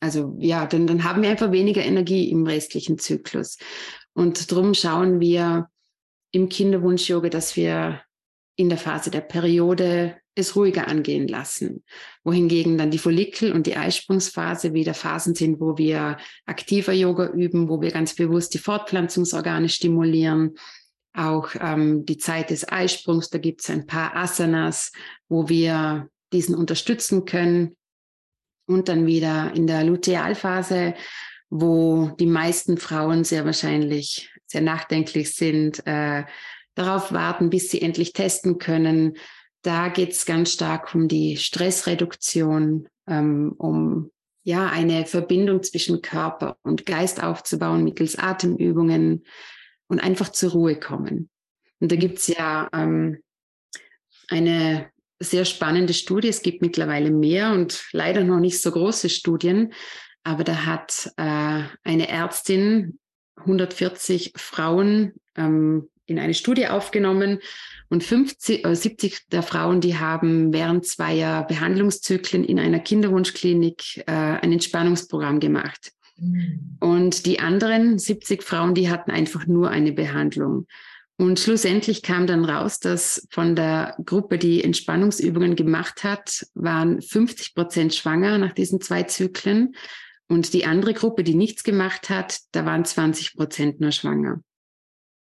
Also 0.00 0.36
ja, 0.38 0.66
dann, 0.66 0.86
dann 0.86 1.04
haben 1.04 1.22
wir 1.22 1.30
einfach 1.30 1.52
weniger 1.52 1.84
Energie 1.84 2.30
im 2.30 2.46
restlichen 2.46 2.98
Zyklus. 2.98 3.58
Und 4.12 4.50
darum 4.50 4.74
schauen 4.74 5.20
wir 5.20 5.68
im 6.32 6.48
Kinderwunsch-Yoga, 6.48 7.28
dass 7.28 7.56
wir 7.56 8.02
in 8.56 8.68
der 8.68 8.78
Phase 8.78 9.10
der 9.10 9.20
Periode 9.20 10.16
es 10.34 10.56
ruhiger 10.56 10.88
angehen 10.88 11.28
lassen. 11.28 11.84
Wohingegen 12.24 12.78
dann 12.78 12.90
die 12.90 12.98
Follikel 12.98 13.52
und 13.52 13.66
die 13.66 13.76
Eisprungsphase 13.76 14.74
wieder 14.74 14.94
Phasen 14.94 15.34
sind, 15.34 15.60
wo 15.60 15.76
wir 15.76 16.18
aktiver 16.46 16.92
Yoga 16.92 17.30
üben, 17.30 17.68
wo 17.68 17.80
wir 17.80 17.90
ganz 17.90 18.14
bewusst 18.14 18.54
die 18.54 18.58
Fortpflanzungsorgane 18.58 19.68
stimulieren, 19.68 20.54
auch 21.14 21.50
ähm, 21.60 22.04
die 22.06 22.18
Zeit 22.18 22.50
des 22.50 22.68
Eisprungs. 22.68 23.30
Da 23.30 23.38
gibt 23.38 23.62
es 23.62 23.70
ein 23.70 23.86
paar 23.86 24.16
Asanas, 24.16 24.92
wo 25.28 25.48
wir 25.48 26.08
diesen 26.32 26.54
unterstützen 26.54 27.24
können. 27.24 27.76
Und 28.66 28.88
dann 28.88 29.06
wieder 29.06 29.52
in 29.54 29.66
der 29.66 29.82
Lutealphase, 29.82 30.94
wo 31.48 32.14
die 32.20 32.26
meisten 32.26 32.78
Frauen 32.78 33.24
sehr 33.24 33.44
wahrscheinlich 33.44 34.32
sehr 34.46 34.60
nachdenklich 34.60 35.34
sind, 35.34 35.84
äh, 35.86 36.24
darauf 36.74 37.12
warten, 37.12 37.50
bis 37.50 37.70
sie 37.70 37.82
endlich 37.82 38.12
testen 38.12 38.58
können. 38.58 39.16
Da 39.62 39.88
geht 39.88 40.12
es 40.12 40.24
ganz 40.24 40.52
stark 40.52 40.94
um 40.94 41.08
die 41.08 41.36
Stressreduktion, 41.36 42.88
ähm, 43.08 43.54
um 43.58 44.10
ja 44.42 44.68
eine 44.68 45.04
Verbindung 45.04 45.62
zwischen 45.62 46.00
Körper 46.00 46.56
und 46.62 46.86
Geist 46.86 47.22
aufzubauen 47.22 47.84
mittels 47.84 48.16
Atemübungen 48.16 49.24
und 49.90 50.00
einfach 50.00 50.30
zur 50.30 50.52
Ruhe 50.52 50.76
kommen. 50.76 51.28
Und 51.80 51.92
da 51.92 51.96
gibt 51.96 52.18
es 52.18 52.28
ja 52.28 52.68
ähm, 52.72 53.22
eine 54.28 54.90
sehr 55.18 55.44
spannende 55.44 55.92
Studie. 55.92 56.28
Es 56.28 56.42
gibt 56.42 56.62
mittlerweile 56.62 57.10
mehr 57.10 57.52
und 57.52 57.84
leider 57.92 58.24
noch 58.24 58.38
nicht 58.38 58.62
so 58.62 58.70
große 58.70 59.08
Studien, 59.08 59.72
aber 60.22 60.44
da 60.44 60.64
hat 60.64 61.10
äh, 61.16 61.62
eine 61.82 62.08
Ärztin 62.08 62.98
140 63.36 64.32
Frauen 64.36 65.14
ähm, 65.36 65.88
in 66.06 66.18
eine 66.18 66.34
Studie 66.34 66.68
aufgenommen 66.68 67.40
und 67.88 68.04
50, 68.04 68.64
äh, 68.64 68.74
70 68.74 69.28
der 69.28 69.42
Frauen, 69.42 69.80
die 69.80 69.98
haben 69.98 70.52
während 70.52 70.86
zweier 70.86 71.44
Behandlungszyklen 71.44 72.44
in 72.44 72.58
einer 72.58 72.80
Kinderwunschklinik 72.80 74.04
äh, 74.06 74.12
ein 74.12 74.52
Entspannungsprogramm 74.52 75.40
gemacht. 75.40 75.92
Mhm. 76.20 76.76
Und 76.80 77.26
die 77.26 77.40
anderen 77.40 77.98
70 77.98 78.42
Frauen, 78.42 78.74
die 78.74 78.90
hatten 78.90 79.10
einfach 79.10 79.46
nur 79.46 79.70
eine 79.70 79.92
Behandlung. 79.92 80.66
Und 81.16 81.38
schlussendlich 81.38 82.02
kam 82.02 82.26
dann 82.26 82.46
raus, 82.46 82.78
dass 82.78 83.26
von 83.30 83.54
der 83.54 83.94
Gruppe, 84.06 84.38
die 84.38 84.64
Entspannungsübungen 84.64 85.54
gemacht 85.54 86.02
hat, 86.02 86.46
waren 86.54 87.02
50 87.02 87.54
Prozent 87.54 87.94
schwanger 87.94 88.38
nach 88.38 88.54
diesen 88.54 88.80
zwei 88.80 89.02
Zyklen. 89.02 89.74
Und 90.28 90.54
die 90.54 90.64
andere 90.64 90.94
Gruppe, 90.94 91.24
die 91.24 91.34
nichts 91.34 91.62
gemacht 91.62 92.08
hat, 92.08 92.38
da 92.52 92.64
waren 92.64 92.84
20 92.84 93.34
Prozent 93.34 93.80
nur 93.80 93.92
schwanger. 93.92 94.42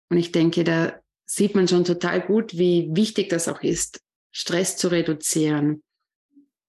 Und 0.09 0.17
ich 0.17 0.31
denke, 0.31 0.63
da 0.63 0.99
sieht 1.25 1.53
man 1.53 1.67
schon 1.67 1.83
total 1.83 2.21
gut, 2.21 2.57
wie 2.57 2.89
wichtig 2.91 3.29
das 3.29 3.47
auch 3.47 3.61
ist, 3.61 3.99
Stress 4.31 4.77
zu 4.77 4.87
reduzieren, 4.87 5.83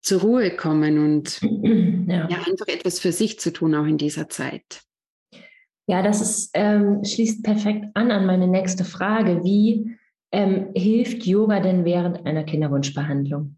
zur 0.00 0.20
Ruhe 0.22 0.50
kommen 0.50 0.98
und 0.98 1.40
ja. 2.08 2.28
ja 2.28 2.38
einfach 2.38 2.68
etwas 2.68 3.00
für 3.00 3.12
sich 3.12 3.38
zu 3.38 3.52
tun, 3.52 3.74
auch 3.74 3.86
in 3.86 3.98
dieser 3.98 4.28
Zeit. 4.28 4.82
Ja, 5.86 6.02
das 6.02 6.20
ist, 6.20 6.50
ähm, 6.54 7.04
schließt 7.04 7.42
perfekt 7.42 7.86
an 7.94 8.10
an 8.10 8.24
meine 8.24 8.46
nächste 8.46 8.84
Frage. 8.84 9.42
Wie 9.42 9.96
ähm, 10.32 10.68
hilft 10.74 11.24
Yoga 11.24 11.60
denn 11.60 11.84
während 11.84 12.24
einer 12.26 12.44
Kinderwunschbehandlung? 12.44 13.56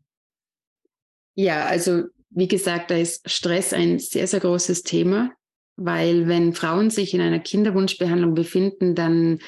Ja, 1.35 1.67
also 1.67 2.05
wie 2.31 2.49
gesagt, 2.49 2.91
da 2.91 2.97
ist 2.97 3.29
Stress 3.31 3.73
ein 3.73 3.99
sehr, 3.99 4.27
sehr 4.27 4.41
großes 4.41 4.83
Thema, 4.83 5.33
weil 5.77 6.29
wenn 6.29 6.55
Frauen 6.55 6.91
sich 6.91 7.13
in 7.15 7.21
einer 7.21 7.41
Kinderwunschbehandlung 7.41 8.35
befinden, 8.35 8.95
dann 8.95 9.41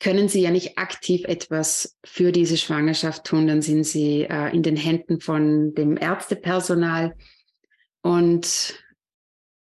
können 0.00 0.28
sie 0.28 0.42
ja 0.42 0.50
nicht 0.50 0.78
aktiv 0.78 1.24
etwas 1.24 1.96
für 2.04 2.32
diese 2.32 2.56
Schwangerschaft 2.56 3.24
tun, 3.24 3.46
dann 3.46 3.62
sind 3.62 3.84
sie 3.84 4.22
äh, 4.22 4.54
in 4.54 4.62
den 4.62 4.76
Händen 4.76 5.20
von 5.20 5.74
dem 5.74 5.96
Ärztepersonal. 5.96 7.14
Und 8.02 8.74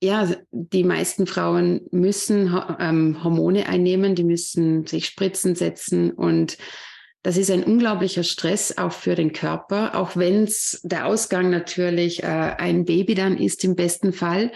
ja, 0.01 0.29
die 0.51 0.83
meisten 0.83 1.27
Frauen 1.27 1.81
müssen 1.91 2.53
ähm, 2.79 3.23
Hormone 3.23 3.67
einnehmen, 3.67 4.15
die 4.15 4.23
müssen 4.23 4.85
sich 4.85 5.05
Spritzen 5.05 5.55
setzen 5.55 6.11
und 6.11 6.57
das 7.23 7.37
ist 7.37 7.49
ein 7.49 7.63
unglaublicher 7.63 8.23
Stress 8.23 8.77
auch 8.77 8.91
für 8.91 9.15
den 9.15 9.31
Körper, 9.31 9.95
auch 9.95 10.17
wenn 10.17 10.43
es 10.43 10.81
der 10.83 11.05
Ausgang 11.05 11.49
natürlich 11.49 12.21
äh, 12.21 12.25
ein 12.25 12.83
Baby 12.83 13.15
dann 13.15 13.37
ist 13.37 13.63
im 13.63 13.77
besten 13.77 14.11
Fall. 14.11 14.51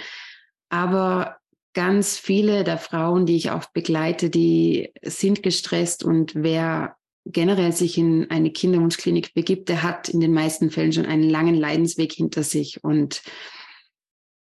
Aber 0.68 1.37
ganz 1.78 2.18
viele 2.18 2.64
der 2.64 2.80
Frauen, 2.80 3.28
die 3.28 3.36
ich 3.36 3.52
auch 3.52 3.66
begleite, 3.66 4.32
die 4.32 4.92
sind 5.04 5.44
gestresst 5.44 6.04
und 6.04 6.34
wer 6.34 6.96
generell 7.24 7.72
sich 7.72 8.00
in 8.00 8.32
eine 8.32 8.50
Kinderwunschklinik 8.52 9.36
begibt, 9.36 9.70
der 9.70 9.84
hat 9.84 10.10
in 10.10 10.20
den 10.20 10.34
meisten 10.34 10.72
Fällen 10.72 10.92
schon 10.92 11.06
einen 11.06 11.30
langen 11.30 11.54
Leidensweg 11.54 12.12
hinter 12.12 12.42
sich 12.42 12.84
und 12.84 13.22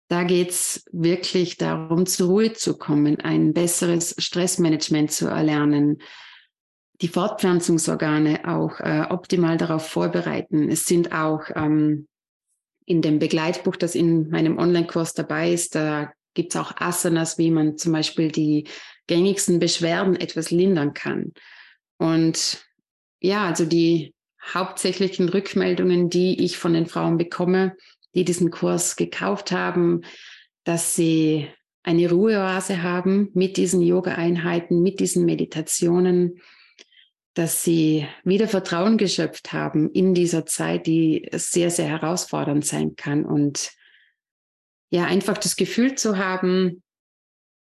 da 0.07 0.23
geht's 0.23 0.85
wirklich 0.93 1.57
darum, 1.57 2.07
zur 2.07 2.29
Ruhe 2.29 2.53
zu 2.53 2.79
kommen, 2.79 3.19
ein 3.19 3.53
besseres 3.53 4.15
Stressmanagement 4.19 5.11
zu 5.11 5.27
erlernen, 5.27 6.03
die 7.01 7.09
Fortpflanzungsorgane 7.09 8.43
auch 8.47 8.79
äh, 8.79 9.07
optimal 9.11 9.57
darauf 9.57 9.85
vorbereiten. 9.89 10.71
Es 10.71 10.85
sind 10.85 11.11
auch 11.11 11.43
ähm, 11.57 12.07
in 12.85 13.03
dem 13.03 13.19
Begleitbuch, 13.19 13.75
das 13.75 13.97
in 13.97 14.31
meinem 14.31 14.59
Online-Kurs 14.59 15.15
dabei 15.15 15.53
ist, 15.53 15.75
da 15.75 16.13
gibt's 16.37 16.55
auch 16.55 16.77
Asanas, 16.77 17.39
wie 17.39 17.51
man 17.51 17.77
zum 17.77 17.93
Beispiel 17.93 18.31
die 18.31 18.69
gängigsten 19.09 19.59
Beschwerden 19.59 20.15
etwas 20.15 20.53
lindern 20.53 20.95
kann. 20.95 21.33
Und 21.99 22.65
ja, 23.21 23.47
also 23.47 23.65
die 23.65 24.15
hauptsächlichen 24.55 25.29
Rückmeldungen, 25.29 26.11
die 26.11 26.45
ich 26.45 26.59
von 26.59 26.75
den 26.75 26.87
Frauen 26.87 27.17
bekomme, 27.17 27.75
die 28.15 28.25
diesen 28.25 28.51
Kurs 28.51 28.95
gekauft 28.95 29.51
haben, 29.51 30.03
dass 30.63 30.95
sie 30.95 31.49
eine 31.83 32.11
Ruheoase 32.11 32.83
haben 32.83 33.31
mit 33.35 33.57
diesen 33.57 33.81
Yoga-Einheiten, 33.81 34.83
mit 34.83 35.01
diesen 35.01 35.25
Meditationen, 35.25 36.41
dass 37.35 37.63
sie 37.63 38.07
wieder 38.25 38.49
Vertrauen 38.49 38.99
geschöpft 38.99 39.53
haben 39.53 39.91
in 39.91 40.15
dieser 40.15 40.47
Zeit, 40.47 40.87
die 40.87 41.29
sehr, 41.33 41.71
sehr 41.71 41.87
herausfordernd 41.87 42.65
sein 42.65 42.97
kann. 42.97 43.25
Und 43.25 43.76
ja, 44.91 45.05
einfach 45.05 45.39
das 45.39 45.57
Gefühl 45.57 45.95
zu 45.95 46.19
haben, 46.19 46.83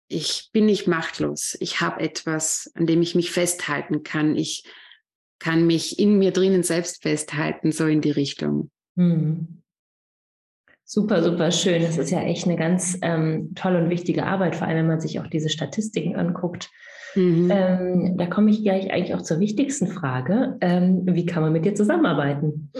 ich 0.08 0.50
bin 0.52 0.66
nicht 0.66 0.86
machtlos. 0.86 1.56
Ich 1.60 1.80
habe 1.80 2.00
etwas, 2.00 2.70
an 2.74 2.86
dem 2.86 3.02
ich 3.02 3.14
mich 3.14 3.30
festhalten 3.30 4.02
kann. 4.02 4.36
Ich 4.36 4.64
kann 5.38 5.66
mich 5.66 5.98
in 5.98 6.18
mir 6.18 6.30
drinnen 6.30 6.62
selbst 6.62 7.02
festhalten, 7.02 7.72
so 7.72 7.86
in 7.86 8.00
die 8.00 8.10
Richtung. 8.10 8.70
Mhm. 8.94 9.62
Super, 10.84 11.22
super 11.22 11.50
schön. 11.50 11.82
Das 11.82 11.98
ist 11.98 12.10
ja 12.10 12.22
echt 12.22 12.46
eine 12.46 12.56
ganz 12.56 12.96
ähm, 13.02 13.54
tolle 13.56 13.82
und 13.82 13.90
wichtige 13.90 14.24
Arbeit, 14.24 14.54
vor 14.54 14.68
allem 14.68 14.78
wenn 14.78 14.86
man 14.86 15.00
sich 15.00 15.18
auch 15.18 15.26
diese 15.26 15.48
Statistiken 15.48 16.14
anguckt. 16.14 16.70
Mhm. 17.16 17.50
Ähm, 17.50 18.16
da 18.16 18.26
komme 18.26 18.52
ich 18.52 18.62
gleich 18.62 18.92
eigentlich 18.92 19.14
auch 19.14 19.22
zur 19.22 19.40
wichtigsten 19.40 19.88
Frage. 19.88 20.56
Ähm, 20.60 21.02
wie 21.06 21.26
kann 21.26 21.42
man 21.42 21.52
mit 21.52 21.64
dir 21.64 21.74
zusammenarbeiten? 21.74 22.70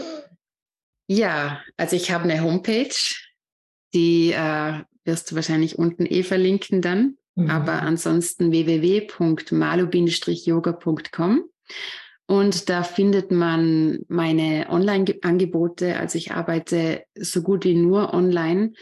Ja, 1.08 1.60
also 1.76 1.96
ich 1.96 2.12
habe 2.12 2.24
eine 2.24 2.42
Homepage, 2.42 2.94
die 3.96 4.32
äh, 4.32 4.80
wirst 5.04 5.30
du 5.30 5.36
wahrscheinlich 5.36 5.78
unten 5.78 6.04
eh 6.04 6.22
verlinken 6.22 6.82
dann. 6.82 7.16
Mhm. 7.34 7.48
Aber 7.50 7.80
ansonsten 7.82 8.52
www.malu-yoga.com. 8.52 11.44
Und 12.28 12.68
da 12.68 12.82
findet 12.82 13.30
man 13.30 14.00
meine 14.08 14.66
Online-Angebote. 14.68 15.96
Also 15.96 16.18
ich 16.18 16.32
arbeite 16.32 17.04
so 17.14 17.42
gut 17.42 17.64
wie 17.64 17.74
nur 17.74 18.12
online. 18.12 18.72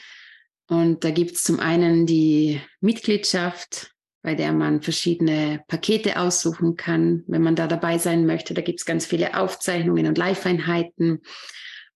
Und 0.66 1.04
da 1.04 1.10
gibt 1.10 1.32
es 1.32 1.42
zum 1.42 1.60
einen 1.60 2.06
die 2.06 2.62
Mitgliedschaft, 2.80 3.90
bei 4.22 4.34
der 4.34 4.54
man 4.54 4.80
verschiedene 4.80 5.62
Pakete 5.68 6.18
aussuchen 6.18 6.76
kann, 6.76 7.22
wenn 7.26 7.42
man 7.42 7.54
da 7.54 7.66
dabei 7.66 7.98
sein 7.98 8.24
möchte. 8.24 8.54
Da 8.54 8.62
gibt 8.62 8.80
es 8.80 8.86
ganz 8.86 9.04
viele 9.04 9.38
Aufzeichnungen 9.38 10.06
und 10.06 10.16
Live-Einheiten. 10.16 11.20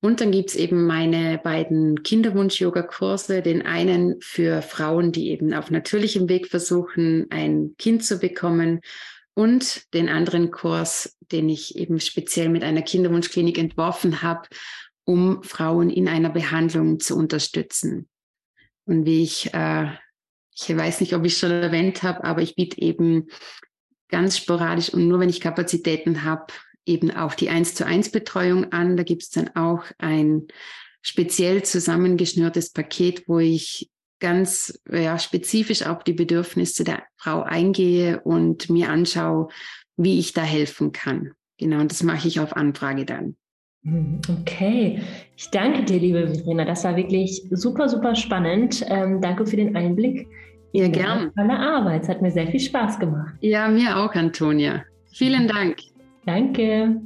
Und 0.01 0.21
dann 0.21 0.31
gibt 0.31 0.51
es 0.51 0.57
eben 0.57 0.87
meine 0.87 1.39
beiden 1.43 2.03
Kinderwunsch-Yoga-Kurse, 2.05 3.43
den 3.43 3.67
einen 3.67 4.21
für 4.21 4.63
Frauen, 4.63 5.11
die 5.11 5.31
eben 5.31 5.53
auf 5.53 5.71
natürlichem 5.71 6.29
Weg 6.29 6.47
versuchen, 6.47 7.27
ein 7.31 7.75
Kind 7.79 8.05
zu 8.05 8.19
bekommen 8.19 8.81
und 9.35 9.93
den 9.95 10.09
anderen 10.09 10.53
Kurs, 10.53 11.17
den 11.33 11.49
ich 11.49 11.77
eben 11.77 11.99
speziell 11.99 12.49
mit 12.49 12.63
einer 12.63 12.83
Kinderwunschklinik 12.83 13.59
entworfen 13.59 14.23
habe, 14.23 14.49
um 15.05 15.43
Frauen 15.43 15.91
in 15.91 16.07
einer 16.07 16.31
Behandlung 16.31 17.01
zu 17.01 17.17
unterstützen. 17.17 18.09
Und 18.85 19.05
wie 19.05 19.23
ich, 19.23 19.53
äh, 19.53 19.89
ich 20.55 20.77
weiß 20.77 21.01
nicht, 21.01 21.15
ob 21.15 21.25
ich 21.25 21.37
schon 21.37 21.51
erwähnt 21.51 22.05
habe, 22.05 22.23
aber 22.25 22.43
ich 22.43 22.55
biete 22.55 22.81
eben 22.81 23.29
ganz 24.09 24.37
sporadisch 24.37 24.93
und 24.93 25.09
nur 25.09 25.19
wenn 25.21 25.29
ich 25.29 25.41
Kapazitäten 25.41 26.25
habe, 26.25 26.53
eben 26.89 27.11
auch 27.11 27.35
die 27.35 27.51
1 27.51 27.75
zu 27.75 27.87
1 27.87 28.11
Betreuung 28.11 28.73
an. 28.73 28.97
Da 28.97 29.03
gibt 29.03 29.23
es 29.23 29.31
dann 29.31 29.55
auch 29.55 29.85
ein 29.99 30.49
speziell 31.03 31.63
zusammengeschnürtes 31.63 32.71
Paket, 32.71 33.29
wo 33.29 33.39
ich 33.39 33.91
ganz 34.21 34.81
ja, 34.91 35.19
spezifisch 35.19 35.87
auf 35.87 36.03
die 36.03 36.13
Bedürfnisse 36.13 36.85
der 36.85 37.03
Frau 37.17 37.43
eingehe 37.43 38.21
und 38.21 38.69
mir 38.69 38.91
anschaue, 38.91 39.49
wie 39.97 40.19
ich 40.19 40.33
da 40.33 40.43
helfen 40.43 40.93
kann. 40.93 41.33
Genau, 41.59 41.81
und 41.81 41.91
das 41.91 42.03
mache 42.03 42.29
ich 42.29 42.41
auf 42.41 42.57
Anfrage 42.57 43.05
dann. 43.05 43.37
Mhm, 43.83 44.21
okay, 44.41 45.01
ich 45.37 45.51
danke 45.51 45.85
dir, 45.85 45.99
liebe 45.99 46.35
Verena. 46.35 46.65
Das 46.65 46.85
war 46.85 46.97
wirklich 46.97 47.45
super, 47.51 47.89
super 47.89 48.15
spannend. 48.15 48.85
Ähm, 48.89 49.21
danke 49.21 49.47
für 49.47 49.57
den 49.57 49.77
Einblick. 49.77 50.27
Ja, 50.73 50.89
gern. 50.89 51.33
Deine 51.35 51.59
Arbeit. 51.59 52.03
Es 52.03 52.09
hat 52.09 52.23
mir 52.23 52.31
sehr 52.31 52.47
viel 52.49 52.61
Spaß 52.61 52.99
gemacht. 52.99 53.35
Ja, 53.41 53.69
mir 53.69 53.97
auch, 53.97 54.15
Antonia. 54.15 54.85
Vielen 55.13 55.49
Dank. 55.49 55.79
Danke. 56.29 57.01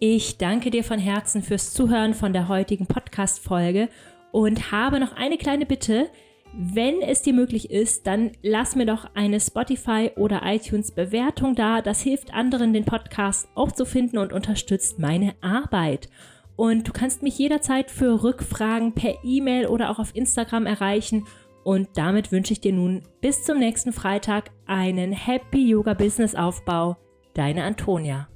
Ich 0.00 0.36
danke 0.36 0.72
dir 0.72 0.82
von 0.82 0.98
Herzen 0.98 1.44
fürs 1.44 1.72
Zuhören 1.72 2.14
von 2.14 2.32
der 2.32 2.48
heutigen 2.48 2.88
Podcast-Folge 2.88 3.88
und 4.32 4.72
habe 4.72 4.98
noch 4.98 5.14
eine 5.14 5.38
kleine 5.38 5.66
Bitte. 5.66 6.10
Wenn 6.52 7.02
es 7.02 7.22
dir 7.22 7.34
möglich 7.34 7.70
ist, 7.70 8.08
dann 8.08 8.32
lass 8.42 8.74
mir 8.74 8.84
doch 8.84 9.14
eine 9.14 9.38
Spotify 9.38 10.10
oder 10.16 10.40
iTunes 10.44 10.90
Bewertung 10.90 11.54
da. 11.54 11.82
Das 11.82 12.02
hilft 12.02 12.34
anderen, 12.34 12.72
den 12.72 12.84
Podcast 12.84 13.46
auch 13.54 13.70
zu 13.70 13.84
finden 13.84 14.18
und 14.18 14.32
unterstützt 14.32 14.98
meine 14.98 15.36
Arbeit. 15.40 16.08
Und 16.56 16.88
du 16.88 16.92
kannst 16.92 17.22
mich 17.22 17.38
jederzeit 17.38 17.92
für 17.92 18.24
Rückfragen 18.24 18.92
per 18.96 19.14
E-Mail 19.22 19.68
oder 19.68 19.90
auch 19.90 20.00
auf 20.00 20.16
Instagram 20.16 20.66
erreichen. 20.66 21.28
Und 21.70 21.90
damit 21.94 22.32
wünsche 22.32 22.52
ich 22.52 22.60
dir 22.60 22.72
nun 22.72 23.02
bis 23.20 23.44
zum 23.44 23.60
nächsten 23.60 23.92
Freitag 23.92 24.50
einen 24.66 25.12
Happy 25.12 25.68
Yoga 25.68 25.94
Business 25.94 26.34
Aufbau. 26.34 26.96
Deine 27.34 27.62
Antonia. 27.62 28.29